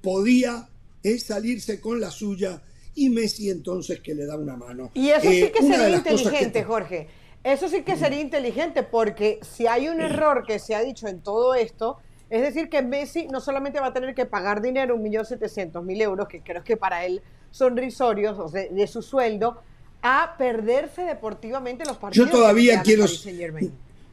[0.00, 0.70] podía
[1.02, 2.62] eh, salirse con la suya
[2.94, 4.90] y Messi entonces que le da una mano.
[4.94, 7.08] Y eso Eh, sí que una de sería que- inteligente, Jorge.
[7.42, 11.20] Eso sí que sería inteligente porque si hay un error que se ha dicho en
[11.22, 11.96] todo esto,
[12.28, 16.42] es decir, que Messi no solamente va a tener que pagar dinero, 1.700.000 euros, que
[16.42, 19.62] creo que para él son risorios o sea, de su sueldo,
[20.02, 22.28] a perderse deportivamente los partidos.
[22.28, 23.06] Yo todavía que quiero-.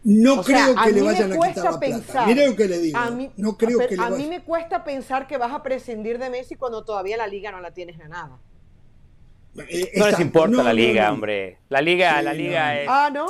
[0.03, 1.79] No O sea, creo a que le vayan a quitar la plata.
[1.79, 2.97] pensar- Mire lo que le digo.
[2.97, 6.17] A mí, no creo que le a mí me cuesta pensar que vas a prescindir
[6.17, 8.39] de Messi cuando todavía la liga no la tienes ganada.
[9.69, 11.13] Eh, No les importa No, la liga, no.
[11.13, 11.57] hombre.
[11.69, 12.79] La liga, Sí, la liga no.
[12.79, 12.87] es...
[12.89, 13.27] Ah, ¿no?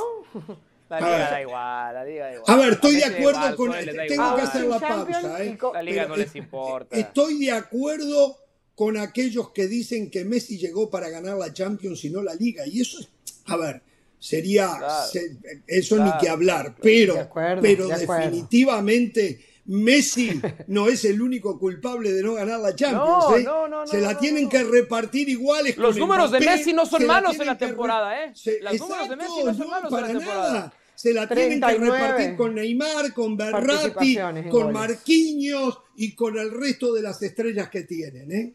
[0.90, 1.30] La liga ver.
[1.30, 2.44] da igual, la liga da igual.
[2.48, 3.70] A ver, estoy de acuerdo igual, con.
[3.72, 4.36] Da Tengo igual.
[4.36, 5.58] que hacer la Champions pausa, ¿eh?
[5.74, 6.96] La liga Pero no les importa.
[6.96, 8.36] Estoy de acuerdo
[8.74, 12.66] con aquellos que dicen que Messi llegó para ganar la Champions y no la Liga.
[12.66, 13.08] Y eso, es-
[13.46, 13.82] a ver,
[14.18, 14.68] sería.
[14.78, 15.06] Claro.
[15.10, 15.36] se-
[15.66, 16.74] eso Claro, ni que hablar.
[16.80, 18.24] Pero, De acuerdo, pero de acuerdo.
[18.24, 19.40] definitivamente.
[19.68, 23.24] Messi no es el único culpable de no ganar la Champions.
[23.28, 23.42] No, ¿eh?
[23.44, 25.76] no, no, Se la tienen que repartir iguales.
[25.76, 28.32] Los con números de Messi no son malos en la temporada, ¿eh?
[28.34, 30.52] se- Los números de exacto, Messi no son malos en la para temporada.
[30.52, 30.72] nada.
[30.94, 34.18] Se la tienen que 39 repartir con Neymar, con Berratti,
[34.50, 34.72] con.
[34.72, 38.32] Marquinhos y con el resto de las estrellas que tienen.
[38.32, 38.54] ¿eh?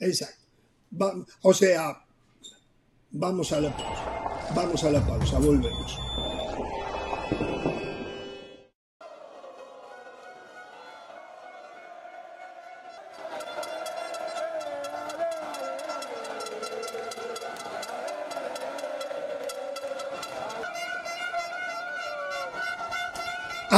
[0.00, 0.42] Exacto.
[1.00, 2.02] Va- o sea,
[3.12, 4.50] vamos a la pausa.
[4.56, 5.98] Vamos a la pausa, volvemos.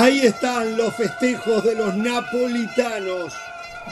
[0.06, 3.34] Ahí están los festejos de los napolitanos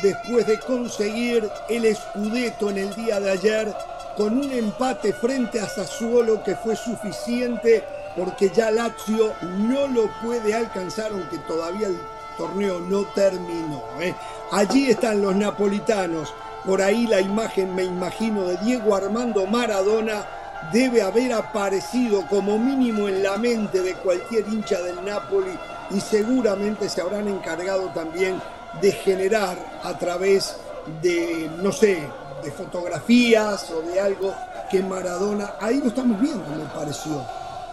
[0.00, 3.74] después de conseguir el Scudetto en el día de ayer
[4.16, 7.83] con un empate frente a Sassuolo que fue suficiente
[8.16, 11.98] porque ya Lazio no lo puede alcanzar aunque todavía el
[12.38, 13.83] torneo no terminó.
[13.98, 14.14] ¿eh?
[14.53, 16.33] Allí están los napolitanos.
[16.64, 20.24] Por ahí la imagen, me imagino, de Diego Armando Maradona
[20.72, 25.59] debe haber aparecido como mínimo en la mente de cualquier hincha del Napoli
[25.90, 28.40] y seguramente se habrán encargado también
[28.81, 30.57] de generar a través
[31.03, 31.99] de, no sé,
[32.42, 34.35] de fotografías o de algo
[34.70, 37.25] que Maradona, ahí lo estamos viendo, me pareció,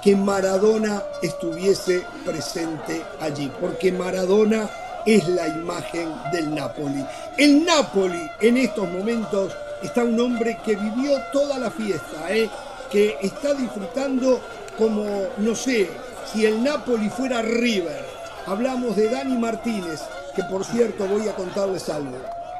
[0.01, 4.69] que Maradona estuviese presente allí, porque Maradona
[5.05, 7.05] es la imagen del Napoli.
[7.37, 12.49] El Napoli en estos momentos está un hombre que vivió toda la fiesta, ¿eh?
[12.91, 14.39] que está disfrutando
[14.77, 15.05] como,
[15.37, 15.89] no sé,
[16.31, 18.05] si el Napoli fuera River.
[18.47, 20.01] Hablamos de Dani Martínez,
[20.35, 22.17] que por cierto voy a contarles algo.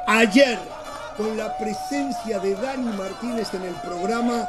[0.08, 0.60] Ayer,
[1.18, 4.48] con la presencia de Dani Martínez en el programa,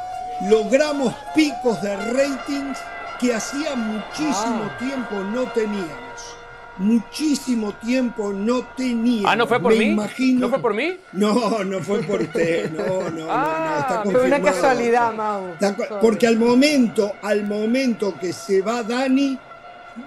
[0.49, 2.77] logramos picos de ratings
[3.19, 4.77] que hacía muchísimo Ah.
[4.79, 6.35] tiempo no teníamos.
[6.77, 9.31] Muchísimo tiempo no teníamos.
[9.31, 9.85] Ah, ¿no fue por Me mí?
[9.91, 10.39] Imagino...
[10.41, 10.97] ¿No fue por mí?
[11.11, 12.71] No, no fue por usted.
[12.71, 15.55] No, no, no, no, Ah, está fue una casualidad, Mau.
[16.01, 19.37] Porque al momento, al momento que se va Dani,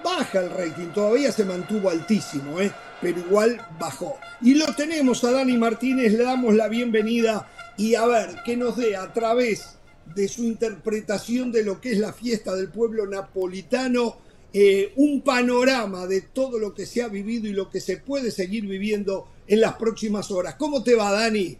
[0.03, 0.87] baja el rating.
[0.93, 2.71] Todavía se mantuvo altísimo, ¿eh?
[3.01, 4.17] pero igual bajó.
[4.41, 8.75] Y lo tenemos a Dani Martínez, le damos la bienvenida y a ver que nos
[8.77, 9.77] dé a través
[10.15, 14.17] de su interpretación de lo que es la fiesta del pueblo napolitano,
[14.53, 18.31] eh, un panorama de todo lo que se ha vivido y lo que se puede
[18.31, 20.55] seguir viviendo en las próximas horas.
[20.55, 21.57] ¿Cómo te va, Dani?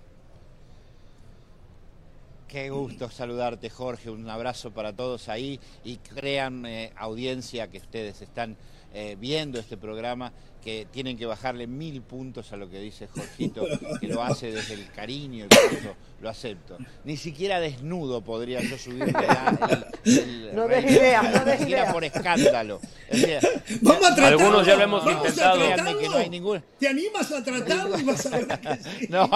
[2.47, 4.10] Qué gusto saludarte, Jorge.
[4.10, 8.56] Un abrazo para todos ahí y crean eh, audiencia que ustedes están
[8.93, 10.32] eh, viendo este programa,
[10.67, 13.65] que tienen que bajarle mil puntos a lo que dice Jorgito,
[14.01, 16.77] que lo hace desde el cariño y por eso lo acepto.
[17.06, 21.60] Ni siquiera desnudo podría yo subirle la- el, el No des ideas, no ni des
[21.60, 21.93] siquiera ideas.
[21.93, 22.82] por escándalo.
[23.10, 23.39] O sea,
[23.82, 24.39] Vamos a tratarlo.
[24.39, 25.58] Algunos ya lo hemos Vamos a intentado.
[25.67, 25.99] tratarlo.
[25.99, 29.08] Que no hay ningún- ¿Te animas a tratarlo y vas a ver que sí?
[29.08, 29.30] No.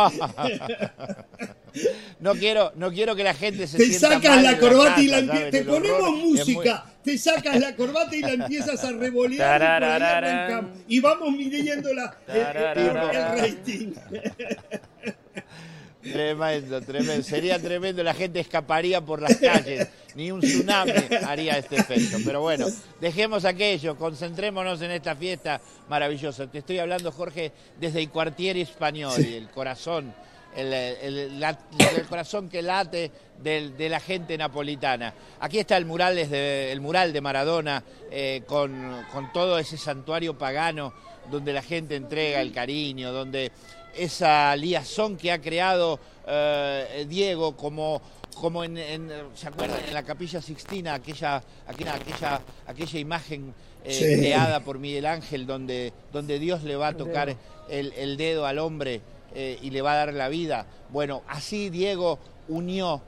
[2.20, 5.08] No quiero, no quiero que la gente se Te sienta sacas mal la corbata y
[5.08, 11.32] la te ponemos música, te sacas la corbata y la empiezas a revolear y vamos
[11.32, 13.94] midiendo la, el, el- el rating.
[16.02, 17.22] Tremendo, tremendo.
[17.24, 19.88] Sería tremendo, la gente escaparía por las calles.
[20.16, 20.94] Ni un tsunami
[21.28, 22.18] haría este efecto.
[22.26, 22.66] Pero bueno,
[23.00, 26.48] dejemos aquello, concentrémonos en esta fiesta maravillosa.
[26.48, 30.12] Te estoy hablando, Jorge, desde el Quartieri Español, el corazón,
[30.56, 31.58] el, el- la-
[31.98, 33.12] el corazón que late
[33.42, 35.14] de la gente napolitana.
[35.40, 40.38] Aquí está el mural, desde, el mural de Maradona, eh, con, con todo ese santuario
[40.38, 40.94] pagano
[41.30, 43.52] donde la gente entrega el cariño, donde
[43.96, 48.02] esa liazón que ha creado eh, Diego como,
[48.36, 49.80] como en, en- ¿se acuerdan?
[49.88, 54.20] En la capilla Sixtina, aquella, aquella, aquella, aquella imagen eh, Sí.
[54.20, 57.36] creada por Miguel Ángel donde, donde Dios le va a tocar
[57.70, 59.02] el, el dedo al hombre
[59.34, 60.66] eh, y le va a dar la vida.
[60.90, 63.02] Bueno, así Diego unió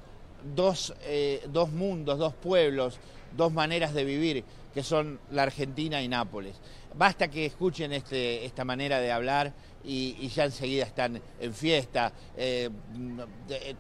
[0.56, 3.00] dos, eh, dos mundos, dos pueblos,
[3.36, 6.56] dos maneras de vivir, que son la Argentina y Nápoles.
[6.96, 12.70] Basta que escuchen este, esta manera de hablar y, ya enseguida están en fiesta, eh,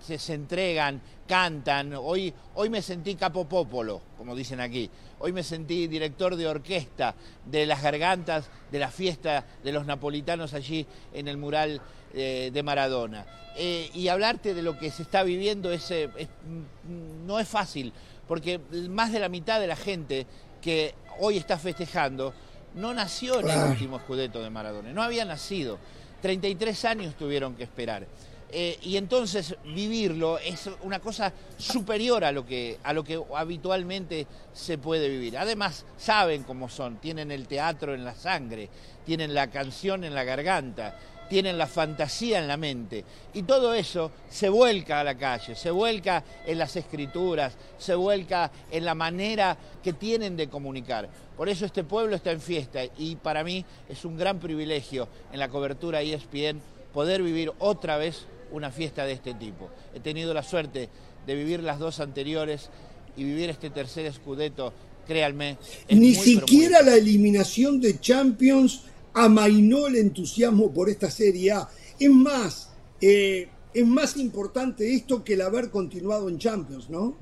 [0.01, 1.93] se, entregan, cantan.
[1.93, 4.89] Hoy, hoy me sentí capo popolo, como dicen aquí.
[5.19, 10.53] Hoy me sentí director de orquesta de las gargantas de la fiesta de los napolitanos
[10.53, 11.81] allí en el mural
[12.13, 13.25] eh, de Maradona.
[13.55, 17.47] Eh, y hablarte de lo que se está viviendo es, eh, es- mm, no es
[17.47, 17.93] fácil,
[18.27, 20.25] porque más de la mitad de la gente
[20.61, 22.33] que hoy está festejando
[22.75, 23.69] no nació en el Claro.
[23.71, 25.77] último escudeto de Maradona, no había nacido.
[26.21, 28.07] 33 años tuvieron que esperar.
[28.55, 34.27] Eh, y entonces vivirlo es una cosa superior a lo, que, a lo que habitualmente
[34.53, 35.37] se puede vivir.
[35.39, 38.69] Además, saben cómo son, tienen el teatro en la sangre,
[39.05, 40.97] tienen la canción en la garganta,
[41.33, 43.03] tienen la fantasía en la mente.
[43.33, 48.51] Y todo eso se vuelca a la calle, se vuelca en las escrituras, se vuelca
[48.69, 51.09] en la manera que tienen de comunicar.
[51.35, 55.39] Por eso este pueblo está en fiesta y para mí es un gran privilegio en
[55.39, 56.61] la cobertura E ESPN
[56.93, 59.71] poder vivir otra vez una fiesta de este tipo.
[59.95, 60.87] He tenido la suerte
[61.25, 62.69] de vivir las dos anteriores
[63.17, 64.71] y vivir este tercer escudeto,
[65.07, 65.57] créanme.
[65.87, 71.09] es Ni muy, pero muy siquiera la eliminación de Champions amainó el entusiasmo por esta
[71.11, 71.69] Serie A.
[71.99, 72.69] Es más,
[73.01, 77.15] eh, es más importante esto que el haber continuado en Champions, ¿no?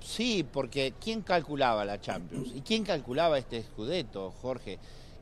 [0.00, 2.50] Sí, porque ¿quién calculaba la Champions?
[2.54, 4.78] ¿Y quién calculaba este Scudetto, Jorge?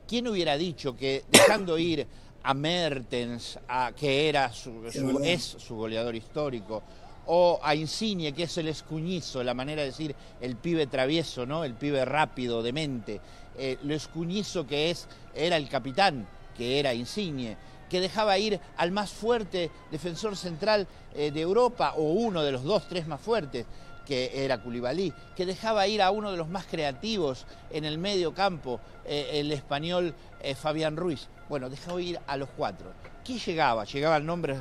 [0.07, 2.05] ¿Quién hubiera dicho que dejando ir
[2.43, 6.83] a Mertens, a, que era su, su- es su goleador histórico,
[7.25, 11.63] o a Insigne, que es el escuñizo, la manera de decir el pibe travieso, ¿no?
[11.63, 13.19] El pibe rápido, demente,
[13.57, 17.57] eh, lo escuñizo que es, era el capitán, que era Insigne,
[17.89, 22.63] que dejaba ir al más fuerte defensor central eh, de Europa, o uno de los
[22.63, 23.65] dos, tres más fuertes,
[24.05, 28.33] que era Koulibaly, que dejaba ir a uno de los más creativos en el medio
[28.33, 30.13] campo, eh, el español
[30.55, 31.27] Fabián Ruiz.
[31.49, 32.91] Bueno, dejaba ir a los cuatro.
[33.23, 33.83] ¿Qué llegaba?
[33.85, 34.59] ¿Llegaban nombres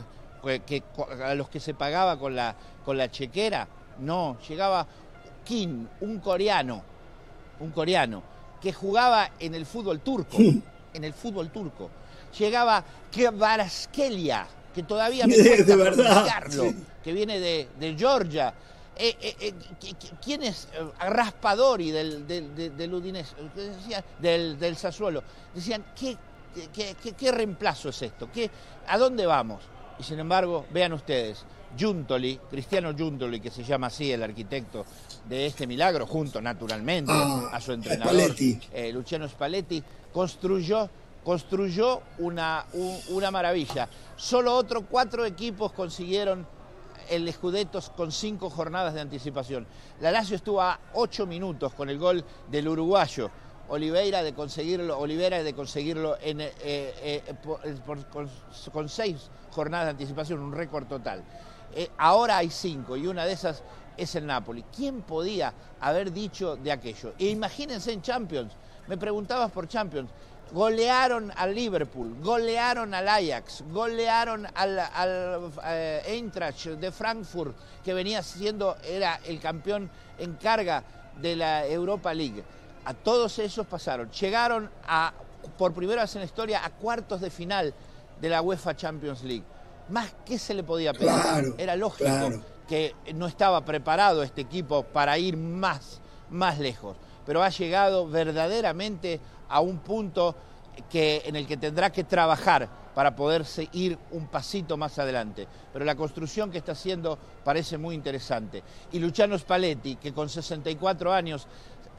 [0.67, 0.83] que-
[1.23, 2.55] a los que se pagaba con la,
[2.85, 3.69] con la chequera?
[3.99, 4.87] No, llegaba
[5.45, 6.83] Kim, un coreano,
[7.61, 8.23] un coreano,
[8.65, 11.91] que jugaba en el fútbol turco, en el fútbol turco.
[12.39, 16.75] Llegaba Kvaratskhelia, que todavía me cuesta de verdad, sí.
[17.03, 18.55] que viene de, de Georgia.
[18.97, 23.35] Eh, eh, eh, qui- qui- ¿Quién es eh, Raspadori del, del, del- del Udinese?
[23.55, 24.03] ¿Qué decía?
[24.19, 25.23] Del, del Sassuolo?
[25.55, 26.17] Decían, ¿qué,
[26.73, 28.31] qué, qué- qué reemplazo es esto?
[28.33, 28.51] ¿Qué,
[28.87, 29.63] ¿A dónde vamos?
[29.99, 31.45] Y sin embargo, vean ustedes,
[31.77, 34.87] Giuntoli, Cristiano Giuntoli, que se llama así el arquitecto
[35.29, 38.61] de este milagro, junto naturalmente Ah, a su entrenador, Spalletti.
[38.73, 39.83] eh, Luciano Spalletti,
[40.13, 40.89] construyó,
[41.25, 43.89] construyó una, un- una maravilla.
[44.17, 46.47] Solo otros cuatro equipos consiguieron
[47.09, 49.67] el Scudetto con cinco jornadas de anticipación.
[50.01, 53.31] La Lazio estuvo a ocho minutos con el gol del uruguayo.
[53.69, 58.31] Oliveira de conseguirlo, Olivera de conseguirlo en, eh, eh, por- por- con,
[58.73, 61.25] con seis jornadas de anticipación, un récord total.
[61.99, 63.63] Ahora hay cinco y una de esas
[63.97, 64.65] es el Napoli.
[64.75, 67.15] ¿Quién podía haber dicho de aquello?
[67.19, 68.53] E imagínense en Champions,
[68.87, 70.11] me preguntabas por Champions,
[70.53, 78.23] golearon al Liverpool, golearon al Ajax, golearon al, al eh, Eintracht de Frankfurt, que venía
[78.23, 80.83] siendo, era el campeón en carga
[81.21, 82.43] de la Europa League.
[82.85, 85.13] A todos esos pasaron, llegaron a,
[85.57, 87.75] por primera vez en la historia a cuartos de final
[88.21, 89.45] de la UEFA Champions League.
[89.89, 91.11] Más que se le podía pedir.
[91.11, 92.54] Claro, Era lógico claro.
[92.69, 96.01] Que no estaba preparado este equipo para ir más,
[96.31, 96.97] más lejos,
[97.27, 100.35] pero ha llegado verdaderamente a un punto
[100.91, 105.47] que, en el que tendrá que trabajar para poderse ir un pasito más adelante.
[105.73, 108.63] Pero la construcción que está haciendo parece muy interesante.
[108.93, 111.47] Y Luciano Spalletti, que con 64 años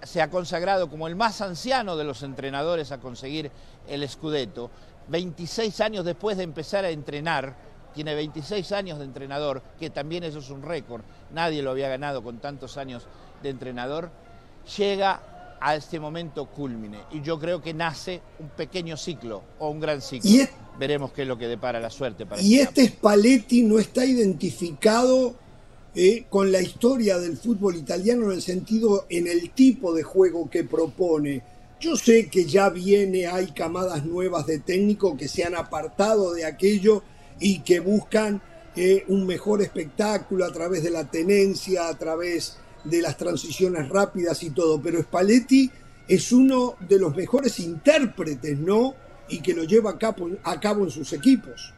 [0.04, 3.52] se ha consagrado como el más anciano de los entrenadores a conseguir
[3.88, 4.70] el Scudetto,
[5.08, 7.56] 26 años después de empezar a entrenar,
[7.96, 11.02] tiene 26 años de entrenador, que también eso es un récord,
[11.34, 13.08] nadie lo había ganado con tantos años
[13.42, 14.12] de entrenador,
[14.78, 17.00] llega a este momento culmine.
[17.12, 20.30] Y yo creo que nace un pequeño ciclo o un gran ciclo.
[20.30, 23.64] Y es- Veremos qué es lo que depara la suerte para Y este este Spalletti
[23.64, 25.36] no está identificado
[25.96, 30.50] eh, con la historia del fútbol italiano en el sentido, en el tipo de juego
[30.50, 31.42] que propone.
[31.80, 36.44] Yo sé que ya viene, hay camadas nuevas de técnico que se han apartado de
[36.44, 37.02] aquello
[37.40, 38.42] y que buscan
[38.76, 44.44] eh, un mejor espectáculo a través de la tenencia, a través de las transiciones rápidas
[44.44, 44.82] y todo.
[44.82, 45.72] Pero Spalletti
[46.08, 48.96] es uno de los mejores intérpretes, ¿no?
[49.28, 51.74] Y que lo lleva a cabo, en sus equipos.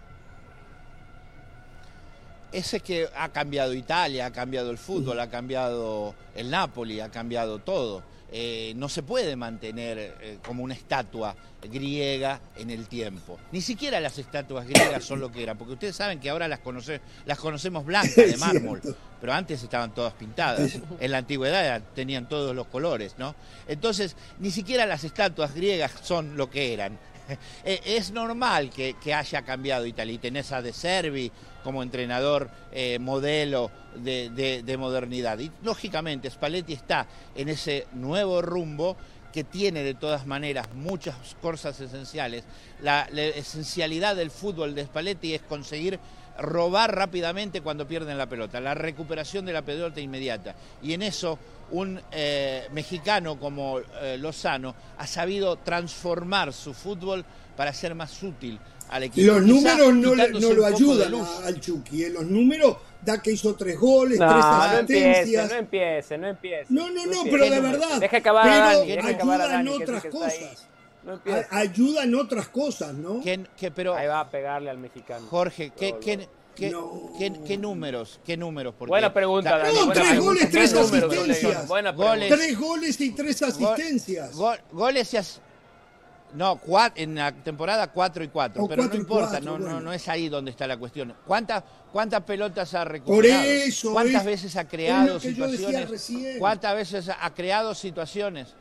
[2.52, 7.60] Ese que ha cambiado Italia, ha cambiado el fútbol, ha cambiado el Napoli, ha cambiado
[7.60, 8.04] todo.
[8.32, 11.34] Eh, no se puede mantener eh, como una estatua
[11.72, 13.38] griega en el tiempo.
[13.52, 16.60] Ni siquiera las estatuas griegas son lo que eran, porque ustedes saben que ahora las,
[16.62, 18.82] conoce- las conocemos blancas de mármol,
[19.22, 20.78] pero antes estaban todas pintadas.
[21.00, 23.34] En la antigüedad tenían todos los colores, ¿no?
[23.68, 26.98] Entonces, ni siquiera las estatuas griegas son lo que eran.
[27.66, 30.14] Eh, es normal que, haya cambiado Italia.
[30.14, 31.32] Y tenés a De Servi
[31.64, 35.38] como entrenador eh, modelo de, de- de modernidad.
[35.40, 38.96] Y lógicamente Spalletti está en ese nuevo rumbo
[39.34, 42.46] que tiene de todas maneras muchas cosas esenciales.
[42.82, 46.00] La, la esencialidad del fútbol de Spalletti es conseguir
[46.40, 50.56] robar rápidamente cuando pierden la pelota, la recuperación de la pelota inmediata.
[50.82, 51.38] Y en eso
[51.72, 58.60] un eh, mexicano como eh, Lozano ha sabido transformar su fútbol para ser más útil
[58.90, 59.34] al equipo.
[59.34, 62.04] Los Quizá números no, le- quitándose no lo ayudan a- al Chucky.
[62.04, 62.10] ¿eh?
[62.12, 65.50] Los números da que hizo tres goles, No, tres no empiece, asistencias.
[65.52, 66.66] no empiece, no empiece.
[66.70, 68.00] No, no, no, pero de ¿Qué verdad.
[68.00, 70.04] Deja acabar pero a Dani, deja acabar a ayuda en Dani, que es el otras
[70.04, 70.68] que cosas.
[71.08, 71.48] No A- empiece.
[71.52, 73.22] ayuda en otras cosas, ¿no?
[73.22, 75.26] ¿Qué- qué- pero, Ahí va a pegarle al mexicano.
[75.30, 76.24] Jorge, ¿qué, No, qué- no.
[76.54, 77.12] qué- No.
[77.18, 78.20] qué- qué números?
[78.26, 78.76] ¿Qué números?
[78.78, 79.74] Porque Buena pregunta, la- Dani.
[79.74, 80.26] No, buena tres pregunta.
[80.32, 81.68] goles, tres asistencias.
[81.68, 82.30] Buena Goles.
[82.36, 84.36] Tres goles y tres asistencias.
[84.36, 85.42] Gol- goles y as-
[86.34, 86.60] No,
[86.96, 90.52] en la temporada 4 y 4, pero no importa, no, no, no es ahí donde
[90.52, 91.14] está la cuestión.
[91.26, 93.16] ¿Cuántas, cuántas pelotas ha recuperado?
[93.16, 96.12] Por eso, ¿Cuántas veces ha creado situaciones?
[96.38, 98.54] ¿Cuántas veces ha creado situaciones?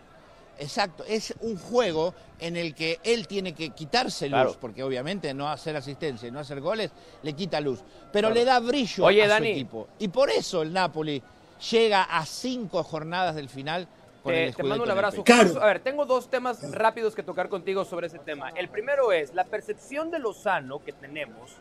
[0.58, 5.48] Exacto, es un juego en el que él tiene que quitarse luz, porque obviamente no
[5.48, 6.90] hacer asistencia y no hacer goles
[7.22, 7.82] le quita luz,
[8.12, 9.88] pero le da brillo a su equipo.
[9.98, 11.22] Y por eso el Napoli
[11.70, 13.86] llega a cinco jornadas del final
[14.22, 15.24] con te, el te mando un abrazo.
[15.60, 18.50] A ver, tengo dos temas rápidos que tocar contigo sobre ese tema.
[18.50, 21.52] El primero es, la percepción de Lozano que tenemos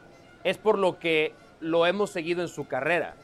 [0.44, 3.16] es por lo que lo hemos seguido en su carrera.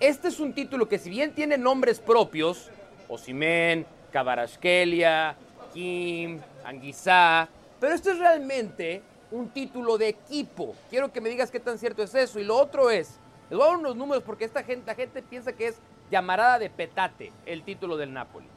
[0.00, 2.70] Este es un título que si bien tiene nombres propios,
[3.08, 5.36] Osimen, Cabarasquelia,
[5.72, 7.48] Kim, Anguizá,
[7.78, 10.74] pero esto es realmente un título de equipo.
[10.90, 12.38] Quiero que me digas qué tan cierto es eso.
[12.38, 15.22] Y lo otro es, les voy a dar unos números porque esta gente, la gente
[15.22, 15.78] piensa que es
[16.10, 18.48] llamarada de petate el título del Napoli.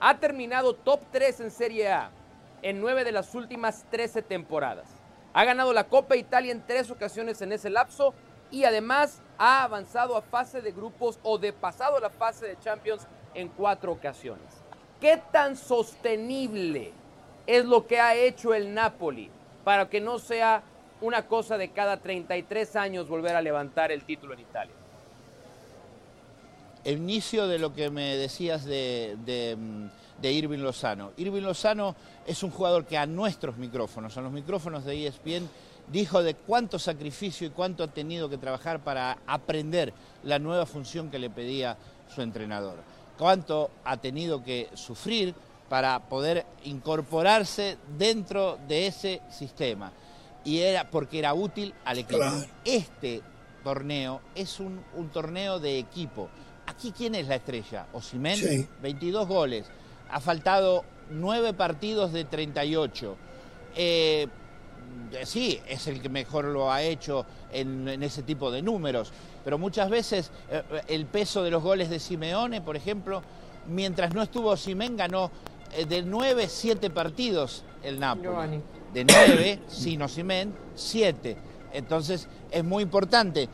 [0.00, 2.10] Ha terminado top 3 en Serie A
[2.62, 4.88] en 9 de las últimas 13 temporadas.
[5.32, 8.14] Ha ganado la Copa Italia en tres ocasiones en ese lapso
[8.50, 12.58] y además ha avanzado a fase de grupos o de pasado a la fase de
[12.58, 14.65] Champions en cuatro ocasiones.
[15.00, 16.92] ¿Qué tan sostenible
[17.46, 19.30] es lo que ha hecho el Napoli
[19.62, 20.62] para que no sea
[21.02, 24.74] una cosa de cada 33 años volver a levantar el título en Italia?
[26.82, 31.12] El inicio de lo que me decías de, de, Irving Lozano.
[31.18, 31.94] Irving Lozano
[32.26, 35.48] es un jugador que a nuestros micrófonos, a los micrófonos de ESPN,
[35.88, 39.92] dijo de cuánto sacrificio y cuánto ha tenido que trabajar para aprender
[40.22, 41.76] la nueva función que le pedía
[42.08, 45.34] su entrenador cuánto ha tenido que sufrir
[45.68, 49.92] para poder incorporarse dentro de ese sistema.
[50.44, 52.22] Y era porque era útil al equipo.
[52.64, 53.20] Este
[53.64, 54.80] torneo es un,
[55.12, 56.28] torneo de equipo.
[56.66, 57.86] Aquí, ¿quién es la estrella?
[57.92, 59.66] Osimen, 22 goles.
[60.08, 63.16] Ha faltado 9 partidos de 38.
[63.74, 64.28] Eh,
[65.24, 69.12] sí, es el que mejor lo ha hecho en, ese tipo de números,
[69.46, 73.22] pero muchas veces eh, el peso de los goles de Simeone, por ejemplo,
[73.68, 75.30] mientras no estuvo Simen, ganó
[75.72, 78.60] eh, de 9, 7 partidos el Napoli.
[78.92, 81.36] De 9, sin Simen, 7.
[81.74, 83.48] Entonces es muy importante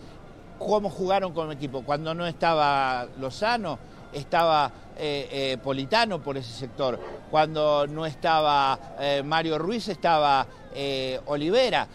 [0.59, 1.83] cómo jugaron con el equipo.
[1.83, 3.79] Cuando no estaba Lozano,
[4.15, 6.99] estaba eh, Politano por ese sector.
[7.31, 10.47] Cuando no estaba Mario Ruiz, estaba
[11.27, 11.87] Olivera.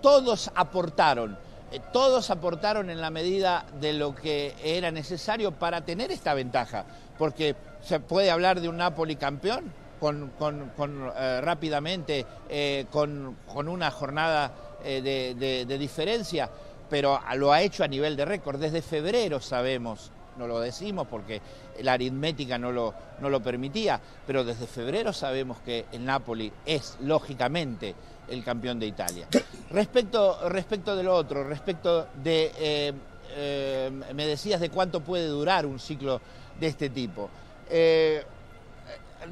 [0.00, 1.42] todos aportaron.
[1.74, 6.84] Eh, todos aportaron en la medida de lo que era necesario para tener esta ventaja,
[7.18, 14.52] porque se puede hablar de un Napoli campeón eh, rápidamente, eh, con, una jornada
[14.84, 16.48] de, diferencia,
[16.88, 18.60] pero lo ha hecho a nivel de récord.
[18.60, 21.40] Desde febrero sabemos, no lo decimos porque
[21.82, 26.96] la aritmética no lo, no lo permitía, pero desde febrero sabemos que el Napoli es,
[27.00, 27.94] lógicamente,
[28.28, 29.26] el campeón de Italia.
[29.70, 32.92] Respecto, respecto de lo otro, respecto de, eh,
[33.36, 36.20] eh, me decías de cuánto puede durar un ciclo
[36.58, 37.28] de este tipo.
[37.68, 38.24] Eh,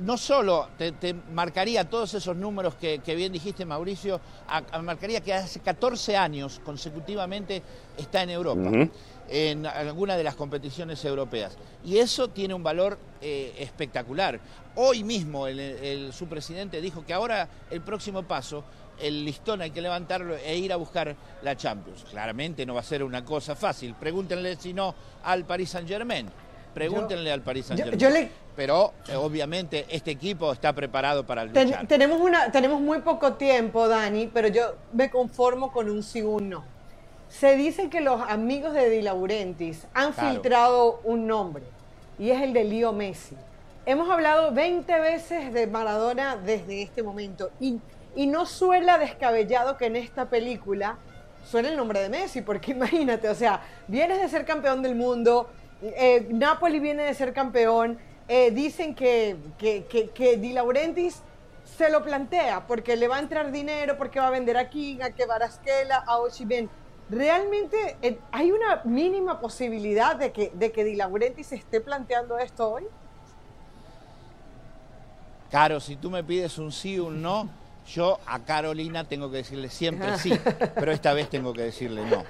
[0.01, 4.21] no solo te, marcaría todos esos números que, bien dijiste, Mauricio,
[4.83, 7.63] marcaría que hace 14 años consecutivamente
[7.99, 8.71] está en Europa
[9.29, 11.57] en alguna de las competiciones europeas.
[11.85, 14.41] Y eso tiene un valor eh, espectacular.
[14.77, 18.65] Hoy mismo el, su presidente dijo que ahora el próximo paso,
[19.01, 22.05] el listón hay que levantarlo e ir a buscar la Champions.
[22.11, 23.95] Claramente no va a ser una cosa fácil.
[23.95, 24.95] Pregúntenle si no
[25.25, 26.29] al Paris Saint Germain.
[26.75, 28.31] Pregúntenle al Paris Saint Germain.
[28.55, 31.87] Pero eh, obviamente este equipo está preparado para luchar.
[31.87, 36.31] tenemos, una, tenemos muy poco tiempo, Dani, pero yo me conformo con un sí o
[36.33, 36.72] un no.
[37.33, 41.65] Se dice que los amigos de Di Laurentiis han filtrado un nombre
[42.19, 43.35] y es el de Leo Messi.
[43.87, 47.81] Hemos hablado 20 veces de Maradona desde este momento y,
[48.15, 50.99] y no suena descabellado que en esta película
[51.43, 55.49] suene el nombre de Messi, porque imagínate, o sea, vienes de ser campeón del mundo,
[55.81, 61.23] eh, Napoli viene de ser campeón, eh, dicen que, que, que, Di Laurentiis
[61.65, 64.99] se lo plantea porque le va a entrar dinero, porque va a vender a King,
[65.01, 66.69] a a Oshiben
[67.13, 72.39] ¿Realmente eh, hay una mínima posibilidad de que, de que Di Laurenti se esté planteando
[72.39, 72.85] esto hoy?
[75.51, 77.51] Caro, si tú me pides un sí o un no,
[77.87, 80.33] yo a Carolina tengo que decirle siempre sí,
[80.75, 82.25] pero esta vez tengo que decirle no.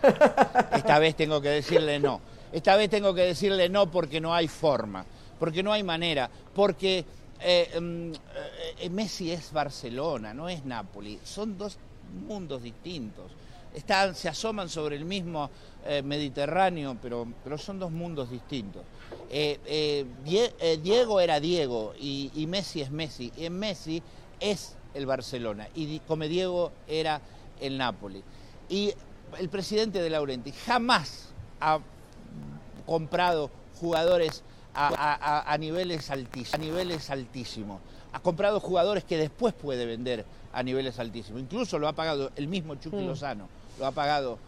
[0.72, 2.20] Esta vez tengo que decirle no.
[2.50, 5.06] Esta vez tengo que decirle no porque no hay forma,
[5.38, 7.04] porque no hay manera, porque
[7.38, 8.12] eh, mm,
[8.80, 11.20] eh, Messi es Barcelona, no es Nápoles.
[11.22, 11.78] Son dos
[12.26, 13.30] mundos distintos
[14.14, 15.50] se asoman sobre el mismo
[15.86, 18.82] eh, Mediterráneo, pero, pero son dos mundos distintos.
[19.30, 23.32] Eh, eh, Diego era Diego y, Messi es Messi.
[23.36, 24.02] Y Messi
[24.40, 27.20] es el Barcelona y como Diego era
[27.60, 28.22] el Napoli.
[28.68, 28.92] Y
[29.38, 31.80] el presidente de Laurenti jamás ha
[32.86, 33.50] comprado
[33.80, 34.42] jugadores
[34.74, 37.80] a, niveles altísimos, a niveles altísimos.
[38.12, 41.40] Ha comprado jugadores que después puede vender a niveles altísimos.
[41.40, 43.04] Incluso lo ha pagado el mismo Chucky.
[43.04, 43.48] Lozano,
[43.78, 44.38] lo ha pagado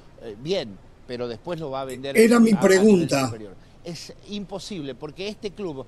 [0.42, 2.16] bien, pero después lo va a vender.
[2.16, 3.32] Era mi pregunta
[3.84, 5.86] es imposible porque este club,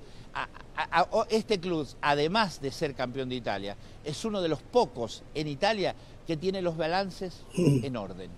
[1.29, 3.75] este club, además de ser campeón de Italia,
[4.05, 7.85] es uno de los pocos en Italia que tiene los balances mm.
[7.85, 8.29] en orden.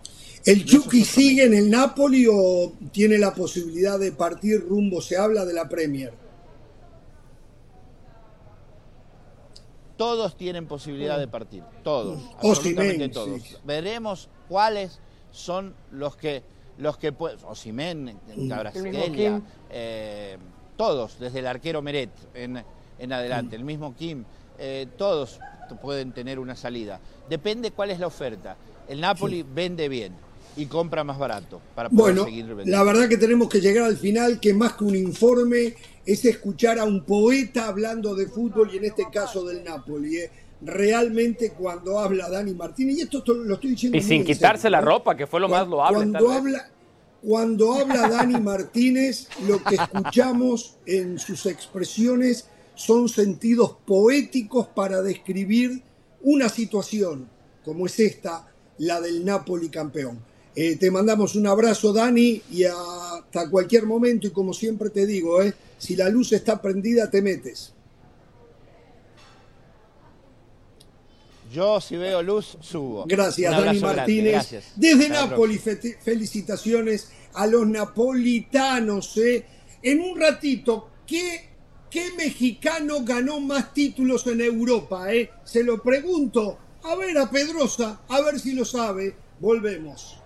[0.46, 5.02] ¿El Chucky sigue en el Napoli o tiene la posibilidad de partir rumbo?
[5.02, 6.14] Se habla de la Premier.
[10.00, 13.60] Todos tienen posibilidad de partir, todos, absolutamente todos.
[13.66, 14.98] Veremos cuáles
[15.30, 16.42] son los que
[16.78, 20.38] los que pueden, Osimen, Cabrasquelia, eh,
[20.78, 22.64] todos, desde el arquero Meret en,
[22.98, 24.24] en adelante, el mismo Kim,
[24.58, 25.42] eh, todos
[25.82, 27.02] pueden tener una salida.
[27.30, 28.56] Depende cuál es la oferta.
[28.88, 30.14] El Napoli vende bien
[30.56, 32.72] y compra más barato para poder bueno, seguir vendiendo.
[32.72, 35.76] La verdad que tenemos que llegar al final, que más que un informe
[36.12, 40.18] es escuchar a un poeta hablando de fútbol y en este caso del Napoli.
[40.18, 40.32] ¿eh?
[40.62, 43.96] Realmente cuando habla Dani Martínez, y esto lo estoy diciendo...
[43.96, 45.98] Y sin quitarse la ropa, que fue lo más loable.
[45.98, 46.72] Cuando habla,
[47.22, 55.84] cuando habla Dani Martínez, lo que escuchamos en sus expresiones son sentidos poéticos para describir
[56.22, 57.30] una situación
[57.64, 58.48] como es esta,
[58.80, 60.20] la del Napoli campeón.
[60.62, 65.42] Eh, te mandamos un abrazo, Dani, y hasta cualquier momento, y como siempre te digo,
[65.42, 67.72] eh, si la luz está prendida, te metes.
[71.50, 73.06] Yo si veo luz, subo.
[73.08, 74.74] Gracias, Dani Martínez.
[74.76, 75.62] Desde Nápoles,
[76.04, 79.16] felicitaciones a los napolitanos.
[79.16, 79.46] ¿eh?
[79.82, 81.52] En un ratito, ¿qué,
[81.90, 85.14] ¿qué, mexicano ganó más títulos en Europa?
[85.14, 85.32] Eh?
[85.46, 86.58] Se lo pregunto.
[86.84, 89.16] A ver a Pedrosa, a ver si lo sabe.
[89.40, 90.19] Volvemos.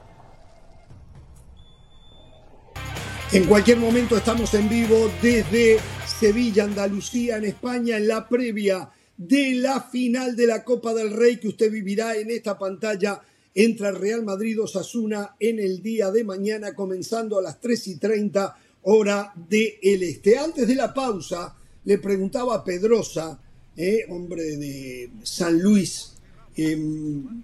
[3.33, 9.55] En cualquier momento estamos en vivo desde Sevilla, Andalucía, en España, en la previa de
[9.55, 13.23] la final de la Copa del Rey que usted vivirá en esta pantalla
[13.55, 18.55] entre Real Madrid Osasuna en el día de mañana, comenzando a las 3 y 30
[18.83, 20.37] hora del este.
[20.37, 21.55] Antes de la pausa,
[21.85, 23.41] le preguntaba a Pedrosa,
[23.75, 26.13] eh, hombre de San Luis,
[26.55, 27.43] em,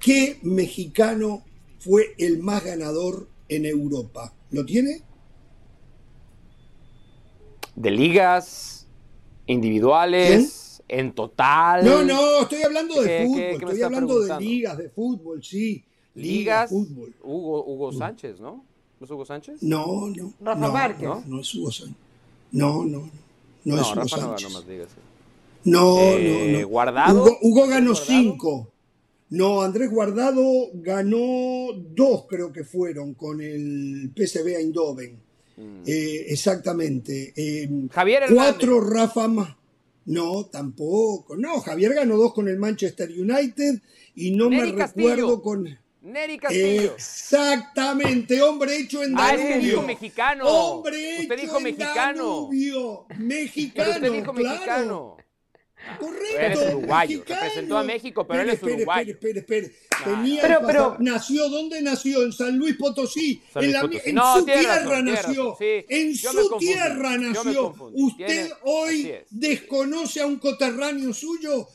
[0.00, 1.44] ¿qué mexicano
[1.78, 4.32] fue el más ganador en Europa?
[4.50, 5.02] ¿Lo tiene?
[7.74, 8.86] De ligas
[9.46, 11.84] individuales en total.
[11.84, 15.84] No, no, estoy hablando de fútbol, estoy hablando de ligas de fútbol, sí.
[16.14, 17.14] Ligas, fútbol.
[17.22, 18.64] Hugo, Hugo Sánchez, ¿no?
[18.98, 19.62] ¿No es Hugo Sánchez?
[19.62, 20.32] No, no.
[20.40, 21.08] Rafa no, Márquez.
[21.08, 21.96] No, no es Hugo Sánchez.
[22.50, 23.10] No, no, no.
[23.64, 24.48] No, es Hugo Rafa Sánchez.
[24.48, 24.88] No, más ligas.
[25.64, 26.68] No, eh, no, no.
[26.68, 27.22] Guardado.
[27.22, 28.68] Hugo, Hugo ganó cinco.
[29.30, 35.18] No, Andrés Guardado ganó dos, creo que fueron, con el PSV Eindhoven.
[35.56, 35.82] Mm.
[35.86, 37.32] Eh, exactamente.
[37.36, 38.44] Eh, Javier Hernández.
[38.44, 39.56] Cuatro Rafa más.
[40.06, 41.36] No, tampoco.
[41.36, 43.82] No, Javier ganó dos con el Manchester United
[44.14, 45.78] y no me recuerdo con.
[46.00, 46.94] Neri Castillo.
[46.94, 49.50] Exactamente, hombre hecho en ah, Danubio.
[49.50, 50.44] usted dijo mexicano.
[50.46, 52.48] Hombre usted dijo mexicano.
[53.18, 54.54] Mexicano, usted dijo claro.
[54.54, 55.16] mexicano.
[55.98, 56.38] Correcto.
[56.38, 59.12] Él es uruguayo, representó a México, pero él es uruguayo.
[59.12, 59.88] Espere, espere, espere.
[60.04, 62.22] Tenía pero, pero, nació, ¿dónde nació?
[62.22, 63.42] En San Luis Potosí.
[63.52, 65.56] San Luis en, la, en no, su tierra razón, nació.
[65.58, 67.74] Sí, en su tierra nació.
[67.94, 71.68] Usted hoy desconoce a un coterráneo suyo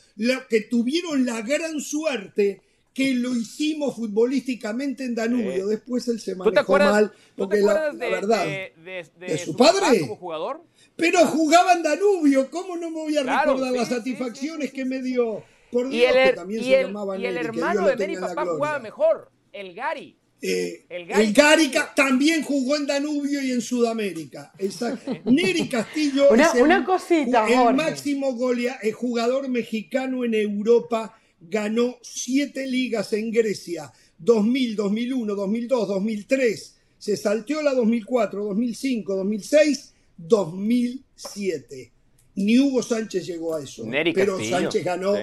[0.49, 2.61] que tuvieron la gran suerte
[2.93, 5.67] que lo hicimos futbolísticamente en Danubio.
[5.67, 7.11] Después él se manejó mal.
[7.35, 8.45] Porque la, de, verdad.
[8.45, 10.01] De, de, de su padre?
[10.01, 10.61] como jugador?
[10.95, 15.43] Pero jugaba en Danubio, ¿cómo no me voy a recordar las satisfacciones que me dio?
[15.71, 17.95] Por Dios, y el, que también y se el, llamaba y el Neri, hermano de
[17.95, 20.15] Neri papá jugaba mejor, el Gary.
[20.39, 24.51] Eh, el Gary, el Gary también jugó en Danubio y en Sudamérica.
[24.59, 25.11] Exacto.
[25.25, 31.17] Neri Castillo una, es el, una cosita, el máximo golea, el jugador mexicano en Europa.
[31.45, 33.91] Ganó siete ligas en Grecia.
[34.19, 36.75] 2000, 2001, 2002, 2003.
[36.97, 41.91] Se salteó la 2004, 2005, 2006, 2007.
[42.35, 43.85] Ni Hugo Sánchez llegó a eso.
[43.85, 45.21] Neri pero Castillo, Sánchez ganó sí.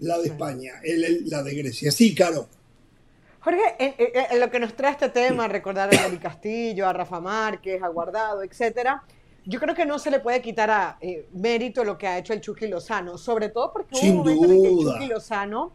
[0.00, 1.90] la de España, el, el- la de Grecia.
[1.92, 2.48] Sí, Caro.
[3.40, 6.92] Jorge, en, en- en lo que nos trae este tema, recordar a Neri Castillo, a
[6.92, 9.02] Rafa Márquez, a Guardado, etcétera,
[9.44, 12.32] yo creo que no se le puede quitar a eh, mérito lo que ha hecho
[12.32, 14.92] el Chucky Lozano, sobre todo porque Sin hubo un momento en el que el duda.
[14.94, 15.72] Chucky Lozano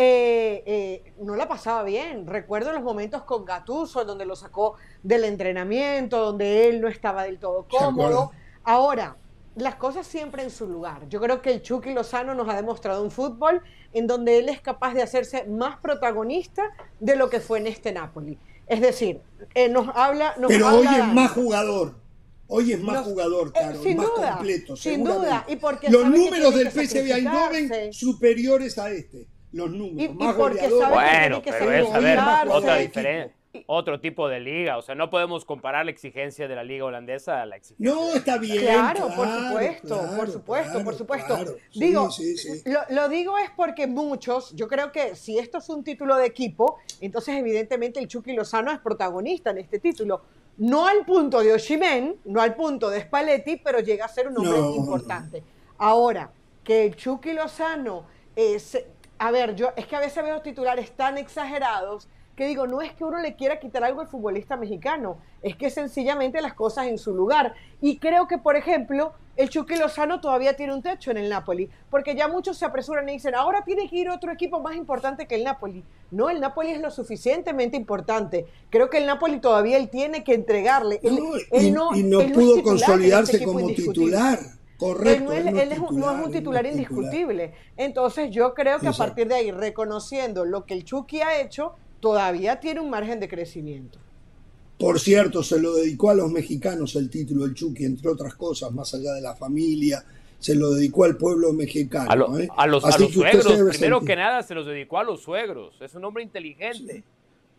[0.00, 2.24] eh, eh, no la pasaba bien.
[2.24, 7.40] Recuerdo los momentos con Gatuso, donde lo sacó del entrenamiento, donde él no estaba del
[7.40, 8.30] todo cómodo.
[8.62, 9.16] Ahora,
[9.56, 11.08] las cosas siempre en su lugar.
[11.08, 13.60] Yo creo que el Chucky Lozano nos ha demostrado un fútbol
[13.92, 16.62] en donde él es capaz de hacerse más protagonista
[17.00, 18.38] de lo que fue en este Napoli.
[18.68, 19.20] Es decir,
[19.52, 20.36] eh, nos habla...
[20.38, 21.94] Nos Pero habla hoy es más jugador.
[22.46, 24.76] Hoy es más jugador, claro, sin más duda, completo.
[24.76, 29.26] sin duda, y porque Los números del PSV Eindhoven superiores a este.
[29.52, 29.98] Los números.
[29.98, 32.18] Y- y más porque sabe que Bueno, tiene que pero es, a ver,
[32.50, 33.34] otra diferencia.
[33.66, 37.40] Otro tipo de liga, o sea, no podemos comparar la exigencia de la liga holandesa
[37.42, 37.92] a la exigencia.
[37.94, 38.60] No, está bien.
[38.60, 41.36] Claro, por claro, supuesto, por supuesto, claro, por supuesto.
[41.70, 42.62] Sí, Digo, sí, sí.
[42.66, 46.26] Lo, lo digo es porque muchos, yo creo que si esto es un título de
[46.26, 50.20] equipo, entonces evidentemente el Chucky Lozano es protagonista en este título.
[50.58, 54.36] No al punto de Oshimen, no al punto de Spalletti, pero llega a ser un
[54.38, 55.42] hombre No, importante.
[55.78, 56.30] Ahora,
[56.62, 58.04] que el Chucky Lozano,
[58.36, 62.08] eh, se- a ver, yo es que a veces veo titulares tan exagerados
[62.38, 65.70] que digo, no es que uno le quiera quitar algo al futbolista mexicano, es que
[65.70, 67.54] sencillamente las cosas en su lugar.
[67.80, 71.68] Y creo que, por ejemplo, el Chucky Lozano todavía tiene un techo en el Napoli,
[71.90, 75.26] porque ya muchos se apresuran y dicen, ahora tiene que ir otro equipo más importante
[75.26, 75.82] que el Napoli.
[76.12, 78.46] No, el Napoli es lo suficientemente importante.
[78.70, 81.00] Creo que el Napoli todavía él tiene que entregarle.
[81.02, 84.38] Él, No, él y, no, y no él es pudo consolidarse este equipo como titular.
[84.78, 85.32] Correcto.
[85.32, 87.52] Él no es, él es un- no es un titular él no es indiscutible.
[87.76, 91.74] Entonces yo creo que a partir de ahí, reconociendo lo que el Chucky ha hecho,
[92.00, 93.98] todavía tiene un margen de crecimiento.
[94.78, 98.70] Por cierto, se lo dedicó a los mexicanos el título, el Chucky, entre otras cosas,
[98.70, 100.04] más allá de la familia,
[100.38, 102.08] se lo dedicó al pueblo mexicano.
[102.08, 102.48] A, lo- ¿eh?
[102.56, 104.06] a los, a los suegros, primero sentir.
[104.06, 105.74] que nada se los dedicó a los suegros.
[105.80, 107.02] Es un hombre inteligente.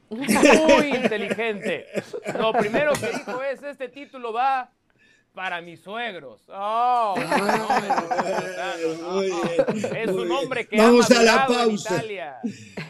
[0.09, 1.86] Muy inteligente.
[2.39, 4.72] Lo primero que dijo es, este título va
[5.40, 6.42] para mis suegros.
[6.50, 7.16] Oh,
[9.96, 11.96] es un hombre que Vamos ha a la en pausa.
[11.96, 12.36] Italia.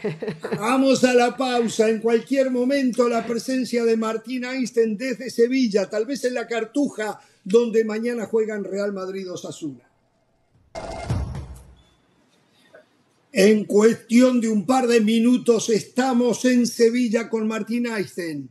[0.58, 1.88] Vamos a la pausa.
[1.88, 7.20] En cualquier momento la presencia de Martín Einstein desde Sevilla, tal vez en la Cartuja,
[7.44, 9.88] donde mañana juegan Real Madrid Osasuna.
[13.30, 18.50] En cuestión de un par de minutos estamos en Sevilla con Martín Einstein.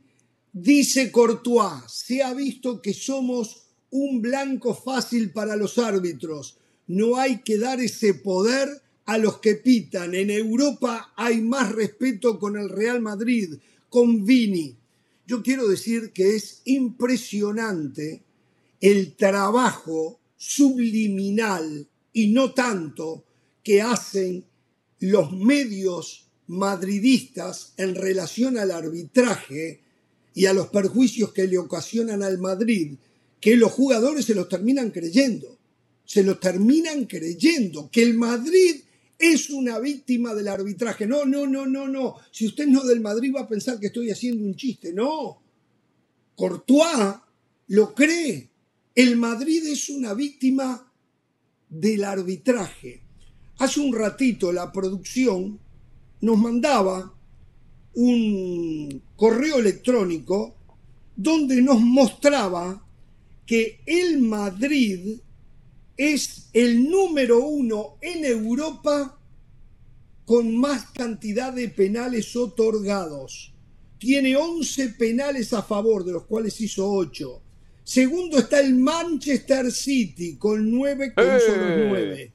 [0.53, 6.57] Dice Courtois, se ha visto que somos un blanco fácil para los árbitros.
[6.87, 8.69] No hay que dar ese poder
[9.05, 10.13] a los que pitan.
[10.15, 13.55] En Europa hay más respeto con el Real Madrid,
[13.89, 14.75] con Vini.
[15.25, 18.21] Yo quiero decir que es impresionante
[18.81, 23.23] el trabajo subliminal y no tanto
[23.63, 24.45] que hacen
[24.99, 29.81] los medios madridistas en relación al arbitraje
[30.33, 32.95] y a los perjuicios que le ocasionan al Madrid,
[33.39, 35.57] que los jugadores se los terminan creyendo,
[36.05, 38.81] se los terminan creyendo, que el Madrid
[39.19, 41.05] es una víctima del arbitraje.
[41.05, 42.15] No, no, no, no, no.
[42.31, 44.93] Si usted no es del Madrid va a pensar que estoy haciendo un chiste.
[44.93, 45.41] No.
[46.35, 47.15] Courtois
[47.67, 48.49] lo cree.
[48.95, 50.89] El Madrid es una víctima
[51.69, 53.01] del arbitraje.
[53.57, 55.59] Hace un ratito la producción
[56.21, 57.13] nos mandaba
[57.95, 60.55] un correo electrónico
[61.15, 62.85] donde nos mostraba
[63.49, 65.17] que el Madrid
[65.97, 69.19] es el número uno en Europa
[70.23, 73.51] con más cantidad de penales otorgados.
[73.97, 77.41] Tiene 11 penales a favor, de los cuales hizo 8.
[77.83, 81.39] Segundo está el Manchester City con 9 con ¡Eh!
[81.43, 82.31] solo 9.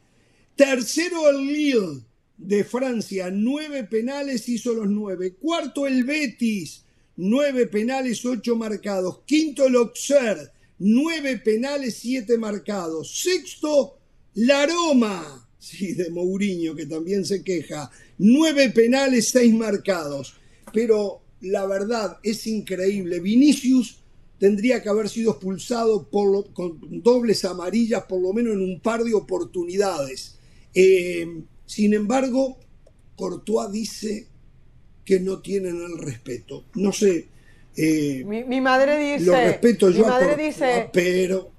[0.57, 2.03] Tercero el Lille
[2.37, 5.35] de Francia, 9 penales, hizo los 9.
[5.35, 6.83] Cuarto el Betis,
[7.15, 9.21] 9 penales, 8 marcados.
[9.25, 13.21] Quinto el Auxerre, 9 penales, 7 marcados.
[13.23, 13.99] Sexto,
[14.35, 17.91] la Roma, sí, de Mourinho, que también se queja.
[18.19, 20.35] 9 penales, 6 marcados.
[20.73, 23.21] Pero la verdad es increíble.
[23.21, 23.99] Vinicius
[24.39, 29.05] tendría que haber sido expulsado por con dobles amarillas por lo menos en un par
[29.05, 30.39] de oportunidades.
[30.75, 32.59] Eh, sin embargo,
[33.17, 34.27] Courtois dice
[35.05, 36.65] que no tienen el respeto.
[36.75, 37.29] No sé,
[37.77, 39.25] eh, Mi, mi madre dice.
[39.25, 40.91] lo respeto mi yo a madre Courtois, dice.
[40.93, 41.53] pero,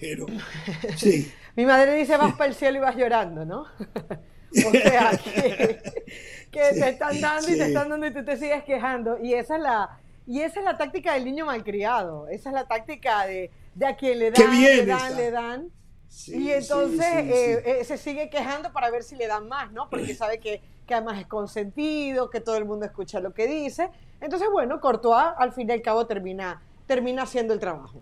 [0.00, 0.26] pero,
[0.96, 1.32] sí.
[1.56, 3.62] Mi madre dice vas para el cielo y vas llorando, ¿no?
[4.66, 5.82] o sea, que,
[6.50, 7.58] que te están dando y Sí.
[7.58, 9.18] te están dando y tú te sigues quejando.
[9.22, 12.28] Y esa es la, y esa es la táctica del niño malcriado.
[12.28, 15.16] Esa es la táctica de, de a quien le dan, bien le dan, esa.
[15.16, 15.70] le dan.
[16.08, 17.70] Sí, y entonces sí, sí, eh, sí.
[17.70, 19.90] eh, se sigue quejando para ver si le dan más, ¿no?
[19.90, 23.90] Porque sabe que, que además es consentido, que todo el mundo escucha lo que dice.
[24.20, 28.00] Entonces, bueno, Courtois al fin y al cabo termina, termina haciendo el trabajo.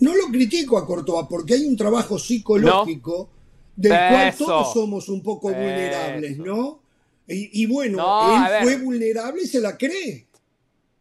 [0.00, 3.30] No lo critico a Courtois porque hay un trabajo psicológico
[3.74, 6.38] del cual todos somos un poco vulnerables.
[6.38, 6.80] ¿no?
[7.26, 10.26] Y, bueno, No, él fue vulnerable y se la cree.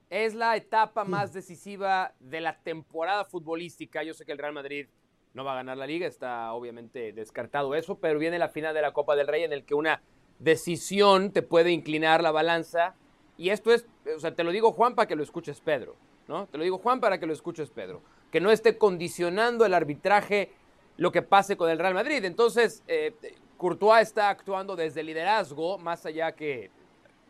[0.09, 4.03] Es la etapa más decisiva de la temporada futbolística.
[4.03, 4.87] Yo sé que el Real Madrid
[5.33, 8.81] no va a ganar la liga, está obviamente descartado eso, pero viene la final de
[8.83, 10.01] la Copa del Rey en el que una
[10.39, 12.95] decisión te puede inclinar la balanza.
[13.37, 15.95] Y esto es, o sea, te lo digo Juan para que lo escuches Pedro,
[16.27, 16.47] ¿no?
[16.47, 18.01] Te lo digo Juan para que lo escuches Pedro.
[18.31, 20.51] Que no esté condicionando el arbitraje
[20.97, 22.23] lo que pase con el Real Madrid.
[22.25, 23.13] Entonces, eh,
[23.57, 26.69] Courtois está actuando desde liderazgo, más allá que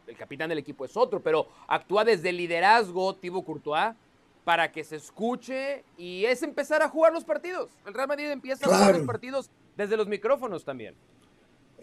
[0.08, 3.96] el capitán del equipo es otro, pero actúa desde liderazgo Thibaut Courtois
[4.44, 7.70] para que se escuche y es empezar a jugar los partidos.
[7.86, 10.96] El Real Madrid empieza a jugar los partidos desde los micrófonos también.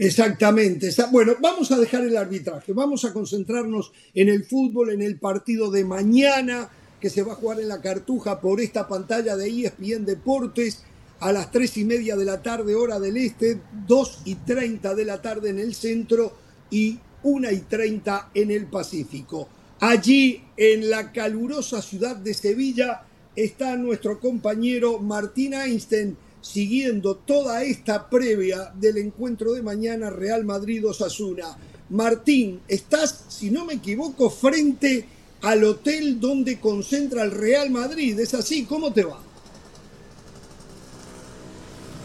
[0.01, 0.89] Exactamente.
[1.13, 5.71] Bueno, vamos a dejar el arbitraje, vamos a concentrarnos en el fútbol, en el partido
[5.71, 10.07] de mañana que se va a jugar en la Cartuja por esta pantalla de ESPN
[10.07, 10.85] Deportes
[11.21, 15.05] a las tres y media de la tarde hora del este, 2 y 30 de
[15.05, 16.33] la tarde en el centro
[16.71, 19.49] y 1 y 30 en el Pacífico.
[19.81, 23.03] Allí, en la calurosa ciudad de Sevilla,
[23.37, 31.57] está nuestro compañero Martín Einstein siguiendo toda esta previa del encuentro de mañana Real Madrid-Osasuna.
[31.91, 35.07] Martín, estás, si no me equivoco, frente
[35.43, 38.19] al hotel donde concentra el Real Madrid.
[38.19, 38.65] ¿Es así?
[38.65, 39.21] ¿Cómo te va?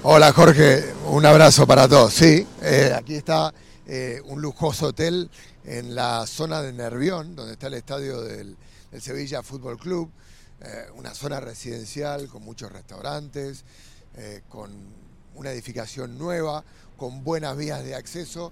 [0.04, 2.14] Hola Jorge, un abrazo para todos.
[2.14, 3.52] Sí, eh, aquí está
[3.88, 5.32] eh, un lujoso hotel
[5.64, 8.56] en la zona de Nervión, donde está el estadio del,
[9.00, 10.12] Sevilla Fútbol Club,
[10.62, 13.66] eh, una zona residencial con muchos restaurantes,
[14.18, 14.72] eh, con
[15.36, 16.64] una edificación nueva,
[16.96, 18.52] con buenas vías de acceso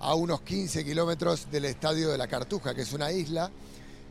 [0.00, 3.50] a unos 15 kilómetros del estadio de la Cartuja, que es una isla,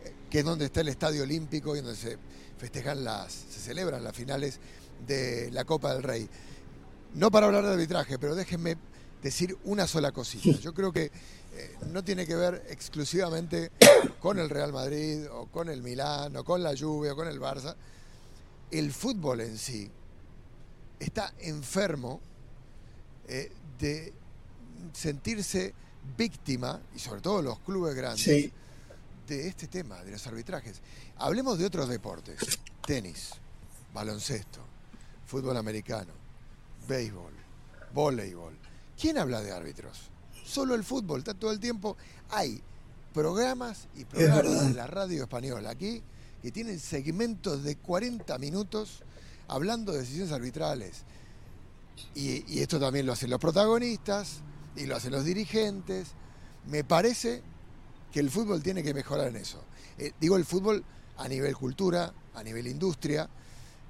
[0.06, 2.18] eh, que es donde está el estadio olímpico y donde se
[2.58, 4.60] festejan las, se celebran las finales
[5.08, 6.30] de la Copa del Rey.
[7.16, 8.78] No para hablar de arbitraje, pero déjenme
[9.24, 10.60] decir una sola cosita.
[10.60, 13.72] Yo creo que eh, no tiene que ver exclusivamente
[14.20, 17.39] con el Real Madrid o con el Milán o con la Juve o con el
[17.39, 17.76] Barça.
[18.70, 19.91] El fútbol en sí
[21.02, 22.20] está enfermo
[23.28, 24.14] eh, de
[24.93, 25.74] sentirse
[26.18, 28.52] víctima, y sobre todo los clubes grandes, Sí.
[29.28, 30.82] de este tema, de los arbitrajes.
[31.18, 32.39] Hablemos de otros deportes.
[32.86, 33.32] Tenis,
[33.93, 34.60] baloncesto,
[35.26, 36.12] fútbol americano,
[36.88, 37.34] béisbol,
[37.93, 38.58] voleibol.
[38.99, 40.10] ¿Quién habla de árbitros?
[40.45, 41.95] Solo el fútbol, está todo el tiempo.
[42.30, 42.62] Hay
[43.14, 46.02] programas y programas de la radio española aquí
[46.41, 49.04] que tienen segmentos de 40 minutos
[49.52, 51.04] hablando de decisiones arbitrales.
[52.16, 54.38] Y, y esto también lo hacen los protagonistas
[54.76, 56.08] y lo hacen los dirigentes.
[56.68, 57.41] Me parece
[58.12, 59.62] que el fútbol tiene que mejorar en eso.
[59.97, 60.84] Eh, digo el fútbol
[61.18, 63.30] a nivel cultura, a nivel industria,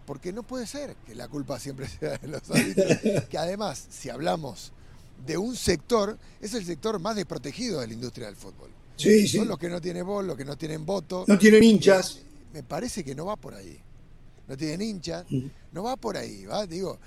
[0.05, 3.25] porque no puede ser que la culpa siempre sea de los árbitros.
[3.29, 4.71] que además, si hablamos
[5.25, 8.71] de un sector, es el sector más desprotegido de la industria del fútbol.
[8.97, 9.37] Sí, sí.
[9.37, 11.25] Son los que no tienen voz, los que no tienen voto.
[11.27, 12.19] No tienen hinchas.
[12.53, 13.79] Me parece que no va por ahí.
[14.51, 15.25] No tienen hinchas,
[15.71, 16.67] no va por ahí, ¿va?
[16.67, 16.99] Digo,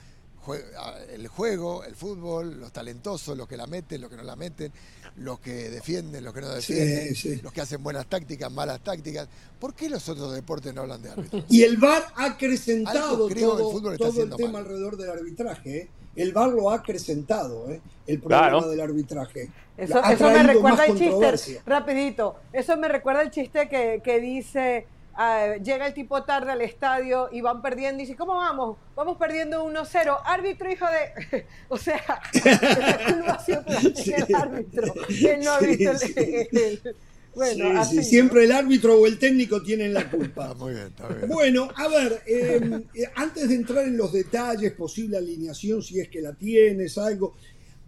[1.12, 4.72] el juego, el fútbol, los talentosos, los que la meten, los que no la meten,
[5.16, 7.36] los que defienden, los que no defienden, sí.
[7.42, 9.28] los que hacen buenas tácticas, malas tácticas.
[9.61, 11.45] ¿Por qué los otros deportes no hablan de árbitros?
[11.51, 14.62] Y el VAR ha acrecentado creo todo, el fútbol está todo el tema mal.
[14.62, 15.76] alrededor del arbitraje.
[15.76, 15.88] ¿eh?
[16.16, 17.82] El VAR lo ha acrecentado, ¿eh?
[18.07, 18.68] el problema Claro.
[18.70, 19.51] del arbitraje.
[19.76, 24.01] Eso, Ha eso me recuerda más el chiste, rapidito, eso me recuerda el chiste que,
[24.03, 24.86] que dice,
[25.17, 28.77] ah, llega el tipo tarde al estadio y van perdiendo y dice, ¿cómo vamos?
[28.95, 31.47] Vamos perdiendo 1-0, árbitro hijo de...
[31.69, 32.03] o sea,
[32.45, 35.99] la culpa siempre la tiene el árbitro, él no ha Sí, visto el...
[35.99, 36.15] sí.
[36.53, 36.97] el-
[37.35, 38.03] bueno, Sí, así, sí, ¿no?
[38.05, 40.55] siempre el árbitro o el técnico tienen la culpa.
[40.59, 41.29] muy bien, está bien.
[41.29, 46.09] Bueno, a ver, eh, eh, antes de entrar en los detalles, posible alineación, si es
[46.09, 47.35] que la tienes, algo.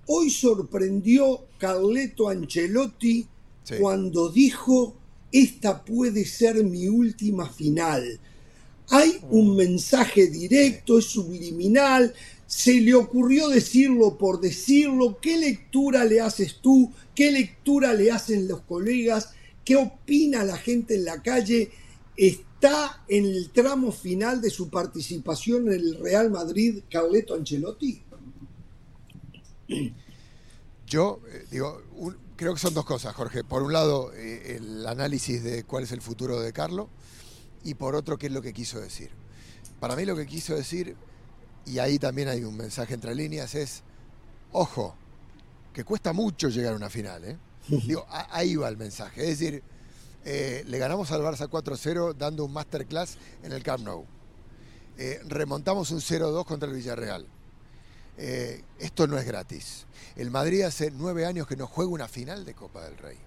[0.09, 3.29] Hoy sorprendió Carleto Ancelotti
[3.63, 3.75] Sí.
[3.81, 4.97] cuando dijo,
[5.33, 8.21] esta puede ser mi última final.
[8.89, 12.15] Hay un mensaje directo, es subliminal,
[12.47, 15.19] se le ocurrió decirlo por decirlo.
[15.21, 16.93] ¿Qué lectura le haces tú?
[17.15, 19.31] ¿Qué lectura le hacen los colegas?
[19.65, 21.71] ¿Qué opina la gente en la calle?
[22.17, 28.01] ¿Está en el tramo final de su participación en el Real Madrid Carleto Ancelotti?
[30.87, 33.45] Yo eh, digo, un- creo que son dos cosas, Jorge.
[33.45, 36.89] Por un lado, eh, el análisis de cuál es el futuro de Carlo
[37.65, 39.11] y por otro, qué es lo que quiso decir.
[39.81, 40.97] Para mí lo que quiso decir,
[41.67, 43.83] y ahí también hay un mensaje entre líneas, es,
[44.53, 44.95] ojo,
[45.73, 47.25] que cuesta mucho llegar a una final.
[47.25, 47.37] ¿eh?
[47.69, 49.23] Digo, a- ahí va el mensaje.
[49.31, 49.63] Es decir,
[50.25, 54.05] eh, le ganamos al Barça 4-0 dando un masterclass en el Camp Nou.
[54.99, 57.27] Eh, remontamos un 0-2 contra el Villarreal.
[58.19, 59.86] eh, esto no es gratis.
[60.17, 63.19] El Madrid hace nueve años que no juega una final de Copa del Rey.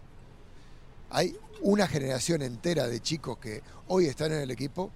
[1.11, 4.89] Hay una generación entera de chicos que hoy están en el equipo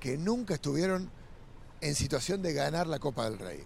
[0.00, 1.10] que nunca estuvieron
[1.82, 3.62] en situación de ganar la Copa del Rey.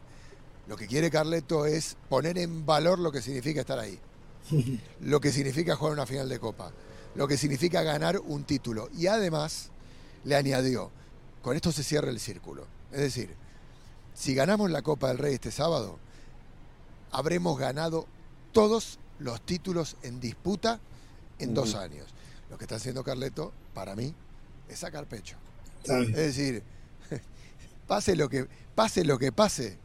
[0.67, 3.99] Lo que quiere Carleto es poner en valor lo que significa estar ahí,
[5.01, 6.73] lo que significa jugar una final de Copa,
[7.15, 8.89] lo que significa ganar un título.
[8.93, 9.71] Y además
[10.25, 10.91] le añadió,
[11.43, 12.67] con esto se cierra el círculo.
[12.91, 13.35] Es decir,
[14.15, 16.01] si ganamos la Copa del Rey este sábado,
[17.11, 18.07] habremos ganado
[18.53, 20.81] todos los títulos en disputa
[21.39, 22.07] en dos años.
[22.51, 24.15] Lo que está haciendo Carleto, para mí,
[24.69, 25.37] es sacar pecho.
[25.85, 26.63] Es decir,
[27.87, 29.77] pase lo que pase lo que pase,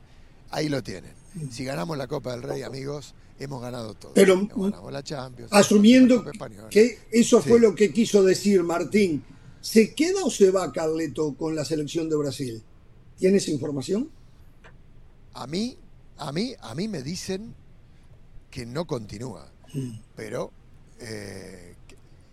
[0.52, 1.14] ahí lo tienen.
[1.52, 4.14] Si ganamos la Copa del Rey, amigos, hemos ganado todo.
[4.14, 9.24] Pero ganado la Champions, asumiendo la que eso fue lo que quiso decir Martín,
[9.62, 12.64] ¿se queda o se va Carleto con la selección de Brasil?
[13.18, 14.10] ¿Tienes información?
[15.34, 15.78] A mí,
[16.18, 17.54] a mí, a mí me dicen
[18.52, 19.48] que no continúa,
[20.16, 20.52] pero
[21.00, 21.76] eh,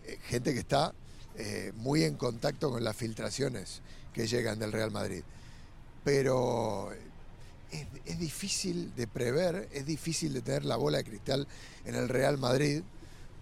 [0.05, 0.93] eh, gente que está
[1.37, 3.81] eh, muy en contacto con las filtraciones
[4.13, 5.23] que llegan del Real Madrid.
[6.05, 6.93] Pero
[7.71, 11.49] es, es difícil de prever, es difícil de tener la bola de cristal
[11.85, 12.83] en el Real Madrid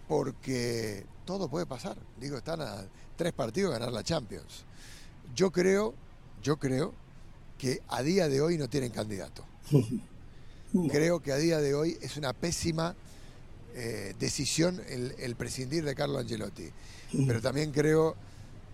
[0.06, 1.96] porque todo puede pasar.
[2.20, 2.86] Digo, están a
[3.16, 4.64] tres partidos de ganar la Champions.
[5.34, 5.94] Yo creo,
[6.42, 6.94] yo creo
[7.58, 9.44] que a día de hoy no tienen candidato.
[10.90, 12.94] Creo que a día de hoy es una pésima
[13.74, 16.68] eh, decisión el, el prescindir de Carlo Angelotti.
[17.26, 18.16] Pero también creo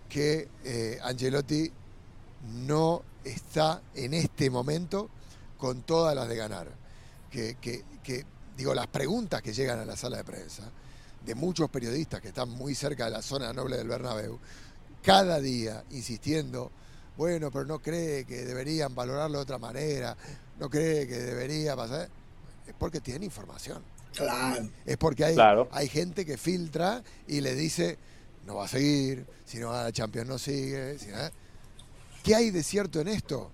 [0.09, 1.71] que eh, Angelotti
[2.65, 5.09] no está en este momento
[5.57, 6.67] con todas las de ganar.
[7.31, 8.23] Que, que- que,
[8.55, 10.63] digo, las preguntas que llegan a la sala de prensa
[11.25, 14.37] de muchos periodistas que están muy cerca de la zona noble del Bernabéu,
[15.01, 16.71] cada día insistiendo,
[17.17, 20.15] bueno, pero no cree que deberían valorarlo de otra manera,
[20.59, 22.09] no cree que debería pasar,
[22.67, 23.81] es porque tienen información.
[24.15, 24.69] Claro.
[24.85, 25.67] Es porque hay, Claro.
[25.71, 27.97] hay gente que filtra y le dice,
[28.45, 30.97] no va a seguir, si no gana la Champions no sigue.
[30.99, 31.17] si no-
[32.23, 33.51] ¿Qué hay de cierto en esto?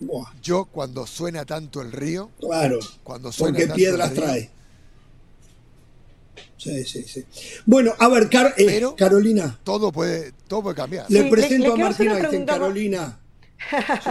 [0.00, 2.78] Buah, Yo cuando suena tanto el río, claro.
[3.02, 4.50] cuando suena Porque tanto piedras el río, trae.
[6.58, 7.24] Sí, sí, sí.
[7.64, 11.06] Bueno, a ver, Car- eh, Pero- Carolina, todo puede, todo puede cambiar.
[11.08, 11.96] le Sí, le- presento le a más.
[12.46, 13.18] Carolina,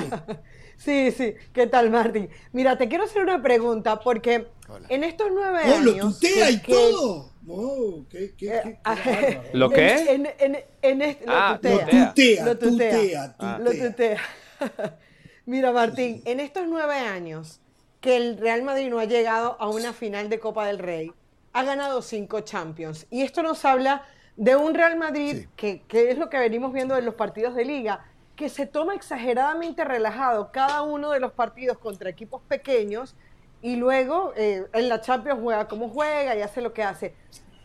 [0.77, 1.33] Sí, sí.
[1.53, 2.29] ¿Qué tal, Martín?
[2.53, 4.85] Mira, te quiero hacer una pregunta porque Hola.
[4.89, 6.13] en estos nueve oh, lo años...
[6.19, 7.31] tutea que- y que- todo.
[7.49, 9.41] Oh, qué, qué, eh, qué- qué ah.
[9.53, 9.95] ¿Lo qué?
[10.13, 11.79] En, en, en este, lo Ah, tutea.
[11.85, 12.09] tutea.
[12.13, 12.91] Tutea, Lo tutea.
[12.99, 13.59] tutea, Ah.
[13.61, 13.89] Lo tutea.
[13.89, 14.21] tutea.
[15.45, 17.59] Mira, Martín, en estos nueve años
[18.01, 21.11] que el Real Madrid no ha llegado a una final de Copa del Rey,
[21.57, 23.07] ha ganado cinco Champions.
[23.09, 24.03] Y esto nos habla
[24.35, 25.49] de un Real Madrid Sí.
[25.55, 28.05] que, que es lo que venimos viendo en los partidos de liga,
[28.35, 33.15] que se toma exageradamente relajado cada uno de los partidos contra equipos pequeños
[33.63, 37.15] y luego eh, en la Champions juega como juega y hace lo que hace.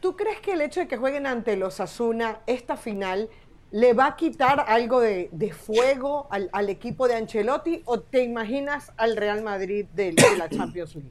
[0.00, 3.28] ¿Tú crees que el hecho de que jueguen ante los Asuna esta final
[3.70, 8.22] le va a quitar algo de, de fuego al, al equipo de Ancelotti o te
[8.22, 11.10] imaginas al Real Madrid de, de la Champions League?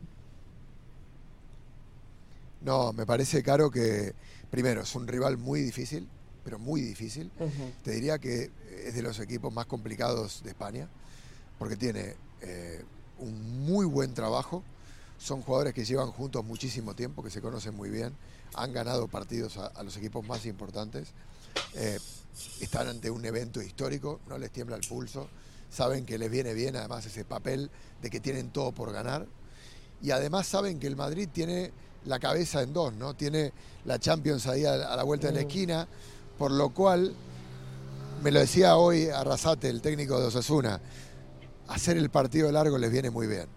[2.61, 4.13] No, me parece, Caro, que
[4.49, 6.07] primero es un rival muy difícil,
[6.43, 7.31] pero muy difícil.
[7.83, 8.51] Te diría que
[8.85, 10.87] es de los equipos más complicados de España,
[11.57, 12.83] porque tiene eh,
[13.19, 14.63] un muy buen trabajo.
[15.17, 18.13] Son jugadores que llevan juntos muchísimo tiempo, que se conocen muy bien,
[18.55, 21.09] han ganado partidos a, a los equipos más importantes.
[21.75, 21.99] Eh,
[22.59, 25.29] están ante un evento histórico, no les tiembla el pulso,
[25.69, 27.69] saben que les viene bien además ese papel
[28.01, 29.27] de que tienen todo por ganar
[30.01, 31.71] y además saben que el Madrid tiene
[32.05, 33.13] la cabeza en dos, ¿no?
[33.13, 33.53] Tiene
[33.85, 35.87] la Champions ahí a, a la vuelta de la esquina,
[36.37, 37.13] por lo cual,
[38.23, 40.79] me lo decía hoy Arrasate, el técnico de Osasuna,
[41.67, 43.47] hacer el partido largo les viene muy bien.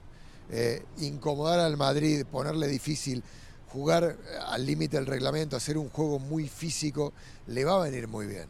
[0.51, 3.23] Eh, incomodar al Madrid, ponerle difícil,
[3.75, 7.13] jugar eh, al límite del reglamento, hacer un juego muy físico,
[7.49, 8.47] le va a venir muy bien.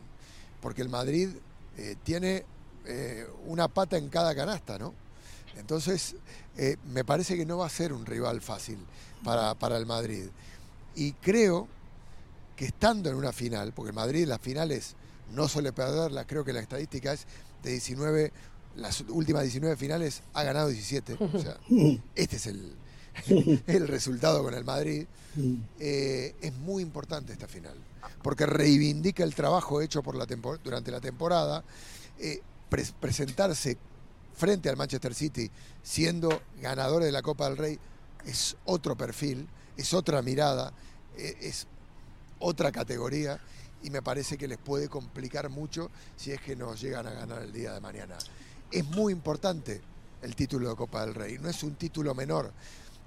[0.60, 1.30] Porque el Madrid
[1.78, 2.44] eh, tiene
[2.84, 4.92] eh, una pata en cada canasta, ¿no?
[5.56, 6.16] Entonces,
[6.92, 8.76] me parece que no va a ser un rival fácil
[9.24, 10.26] para, para el Madrid.
[10.94, 11.66] Y creo
[12.56, 14.94] que estando en una final, porque el Madrid las finales
[15.32, 17.26] no suele perderlas, creo que la estadística es
[17.62, 18.32] de 19,
[18.76, 21.16] las últimas 19 finales ha ganado 17.
[21.20, 21.58] O sea,
[22.14, 22.72] este es el,
[23.66, 25.06] el resultado con el Madrid.
[25.80, 27.74] Eh, es muy importante esta final,
[28.22, 30.26] porque reivindica el trabajo hecho por la
[30.62, 31.64] durante la temporada,
[32.20, 33.76] eh, pres- presentarse
[34.36, 35.50] frente al Manchester City
[35.82, 37.78] siendo ganador de la Copa del Rey
[38.26, 40.72] es otro perfil, es otra mirada,
[41.16, 41.66] eh, es
[42.38, 43.40] otra categoría
[43.82, 47.42] y me parece que les puede complicar mucho si es que nos llegan a ganar
[47.42, 48.16] el día de mañana.
[48.70, 49.80] Es muy importante
[50.22, 51.38] el título de Copa del Rey.
[51.38, 52.52] No es un título menor.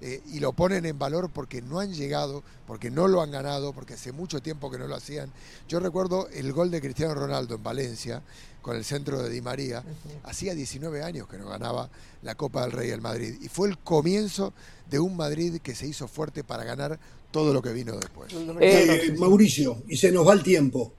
[0.00, 3.72] Eh, y lo ponen en valor porque no han llegado, porque no lo han ganado,
[3.72, 5.32] porque hace mucho tiempo que no lo hacían.
[5.68, 8.22] Yo recuerdo el gol de Cristiano Ronaldo en Valencia
[8.62, 9.82] con el centro de Di María.
[10.24, 11.90] Hacía 19 años que no ganaba
[12.22, 13.36] la Copa del Rey el Madrid.
[13.40, 14.52] Y fue el comienzo
[14.88, 16.98] de un Madrid que se hizo fuerte para ganar
[17.30, 18.32] todo lo que vino después.
[18.60, 20.94] Eh, Mauricio, y se nos va el tiempo.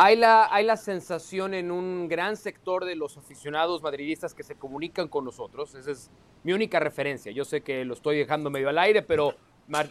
[0.00, 4.54] Hay la, hay la sensación en un gran sector de los aficionados madridistas que se
[4.54, 5.74] comunican con nosotros.
[5.74, 6.08] Esa es
[6.44, 7.32] mi única referencia.
[7.32, 9.34] Yo sé que lo estoy dejando medio al aire, pero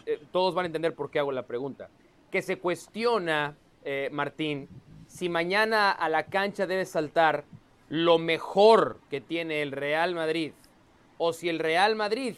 [0.06, 1.90] eh, todos van a entender por qué hago la pregunta.
[2.30, 4.70] Que se cuestiona, eh, Martín,
[5.08, 7.44] si mañana a la cancha debe saltar
[7.90, 10.52] lo mejor que tiene el Real Madrid,
[11.18, 12.34] o si el Real Madrid,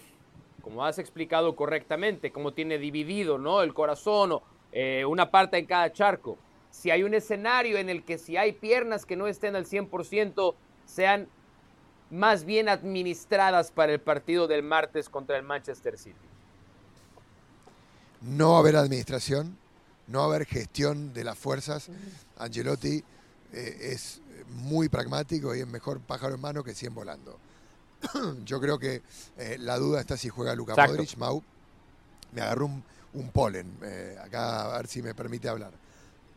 [0.60, 3.62] como has explicado correctamente, como tiene dividido ¿no?
[3.62, 4.42] el corazón o
[4.72, 6.36] eh, una parte en cada charco,
[6.70, 10.54] si hay un escenario en el que si hay piernas que no estén al 100%,
[10.86, 11.28] sean
[12.10, 16.16] más bien administradas para el partido del martes contra el Manchester City.
[18.20, 19.56] No va a haber administración,
[20.06, 21.88] no va a haber gestión de las fuerzas.
[22.36, 23.02] Angelotti
[23.52, 27.38] eh, es muy pragmático y es mejor pájaro en mano que 100 volando.
[28.44, 29.02] Yo creo que
[29.38, 31.42] eh, la duda está si juega Luka Modric, Mau.
[32.32, 35.72] Me agarró un, polen, eh, acá a ver si me permite hablar.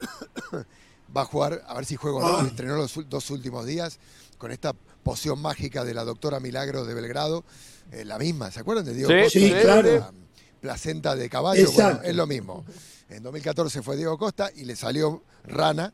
[1.15, 2.47] va a jugar, a ver si juega o no, ah.
[2.47, 3.99] entrenó los dos últimos días
[4.37, 4.73] con esta
[5.03, 7.43] poción mágica de la doctora Milagro de Belgrado,
[7.91, 9.39] eh, la misma, ¿se acuerdan de Diego Costa?
[9.39, 10.11] Sí, claro.
[10.59, 12.65] placenta de caballo, bueno, es lo mismo.
[13.09, 15.93] En 2014 fue Diego Costa y le salió rana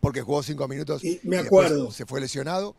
[0.00, 1.90] porque jugó cinco minutos y, me acuerdo.
[1.90, 2.74] se fue lesionado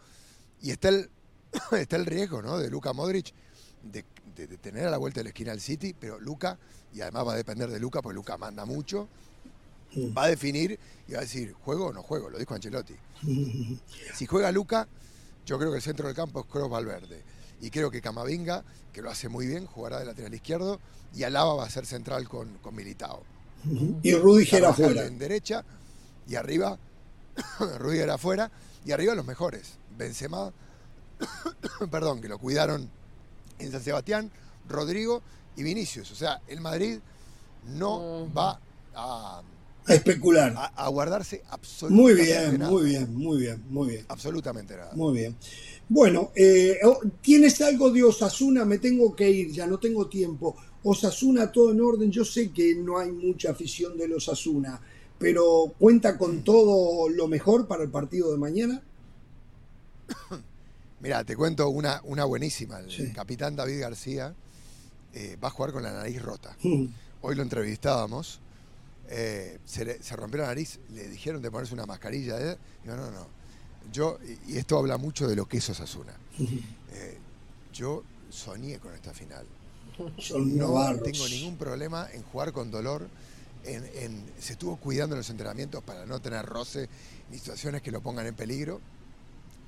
[0.62, 1.10] y está el,
[1.72, 2.58] está el riesgo ¿no?
[2.58, 3.34] de Luca Modric
[3.82, 4.06] de,
[4.36, 6.58] de, tener a la vuelta de la esquina al City, pero Luca,
[6.94, 9.08] y además va a depender de Luca, porque Luca manda mucho,
[10.16, 12.30] va a definir y va a decir, ¿juego o no juego?
[12.30, 12.96] Lo dijo Ancelotti.
[14.14, 14.88] Si juega Luca,
[15.46, 17.22] yo creo que el centro del campo es Kroos Valverde.
[17.62, 20.80] Y creo que Camavinga, que lo hace muy bien, jugará de lateral izquierdo
[21.16, 23.24] y Alaba va a ser central con, con Militao.
[24.02, 25.06] Y Rudiger afuera.
[25.06, 25.64] En derecha
[26.28, 26.78] y arriba,
[27.80, 28.52] Rudiger afuera
[28.86, 29.76] y arriba los mejores.
[29.98, 30.52] Benzema,
[31.91, 32.89] perdón, que lo cuidaron
[33.60, 34.32] en San Sebastián,
[34.68, 35.22] Rodrigo
[35.56, 36.12] y Vinicius.
[36.12, 37.00] O sea, el Madrid
[37.66, 38.60] no va
[38.96, 39.41] a
[39.86, 40.54] a especular.
[40.76, 44.06] A, guardarse absolutamente Muy bien, muy bien, muy bien, muy bien.
[44.08, 44.92] Absolutamente nada.
[44.94, 45.36] Muy bien.
[45.90, 46.80] Bueno, eh,
[47.22, 48.66] ¿tienes algo de Osasuna?
[48.66, 50.56] Me tengo que ir, ya no tengo tiempo.
[50.84, 52.12] Osasuna, todo en orden.
[52.12, 54.80] Yo sé que no hay mucha afición de los Osasuna,
[55.18, 58.82] pero ¿cuenta con todo lo mejor para el partido de mañana?
[61.02, 62.80] Mira, te cuento una, una buenísima.
[62.80, 64.34] El capitán David García
[65.14, 66.56] eh, va a jugar con la nariz rota.
[66.64, 66.86] Mm.
[67.22, 68.40] Hoy lo entrevistábamos
[69.10, 72.39] eh, se, rompió la nariz, le dijeron de ponerse una mascarilla.
[72.39, 72.58] ¿eh?
[72.86, 73.43] no, no.
[73.91, 76.14] Yo, y esto habla mucho de lo que es Osasuna.
[76.95, 77.18] Eh,
[77.74, 79.47] yo soñé con esta final.
[80.45, 83.08] no tengo ningún problema en jugar con dolor.
[83.64, 86.88] En, se estuvo cuidando los entrenamientos para no tener roce
[87.32, 88.80] ni situaciones que lo pongan en peligro.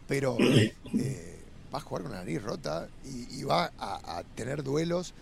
[0.07, 1.39] Pero eh,
[1.73, 5.15] va a jugar con la nariz rota y, va a, tener duelos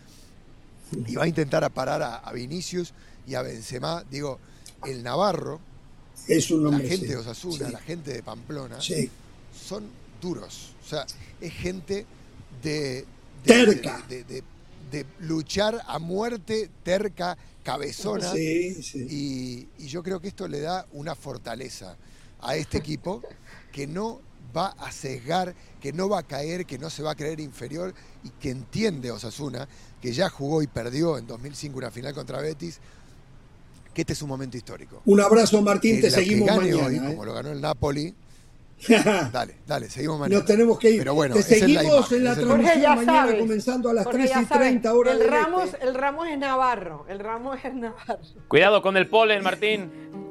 [1.07, 2.93] y va a intentar parar a, a Vinicius
[3.27, 4.39] y a Benzema, digo,
[4.85, 5.59] el Navarro,
[6.27, 9.83] es un la gente de Osasuna, la gente de Pamplona, son
[10.21, 10.71] duros.
[10.85, 11.05] O sea,
[11.41, 12.05] es gente
[12.61, 13.05] de,
[13.43, 14.03] terca.
[14.07, 14.43] De,
[15.21, 18.31] luchar a muerte, terca, cabezona.
[18.37, 21.97] Y, y yo creo que esto le da una fortaleza
[22.41, 23.23] a este equipo
[23.71, 24.21] que no
[24.55, 27.93] va a sesgar, que no va a caer, que no se va a creer inferior
[28.23, 29.67] y que entiende Osasuna,
[30.01, 32.79] que ya jugó y perdió en 2005 una final contra Betis,
[33.93, 35.01] que este es un momento histórico.
[35.05, 36.85] Un abrazo, Martín, te seguimos mañana.
[36.85, 37.01] Hoy, ¿eh?
[37.05, 38.13] Como lo ganó el Napoli.
[39.31, 40.39] dale, dale, seguimos mañana.
[40.39, 40.99] Nos tenemos que ir.
[40.99, 45.15] Pero bueno, te seguimos en la transmisión mañana comenzando a las 3 y 30 horas
[45.15, 48.19] el Ramos, El Ramos es Navarro, el Ramos es Navarro.
[48.47, 50.22] Cuidado con el polen, Martín.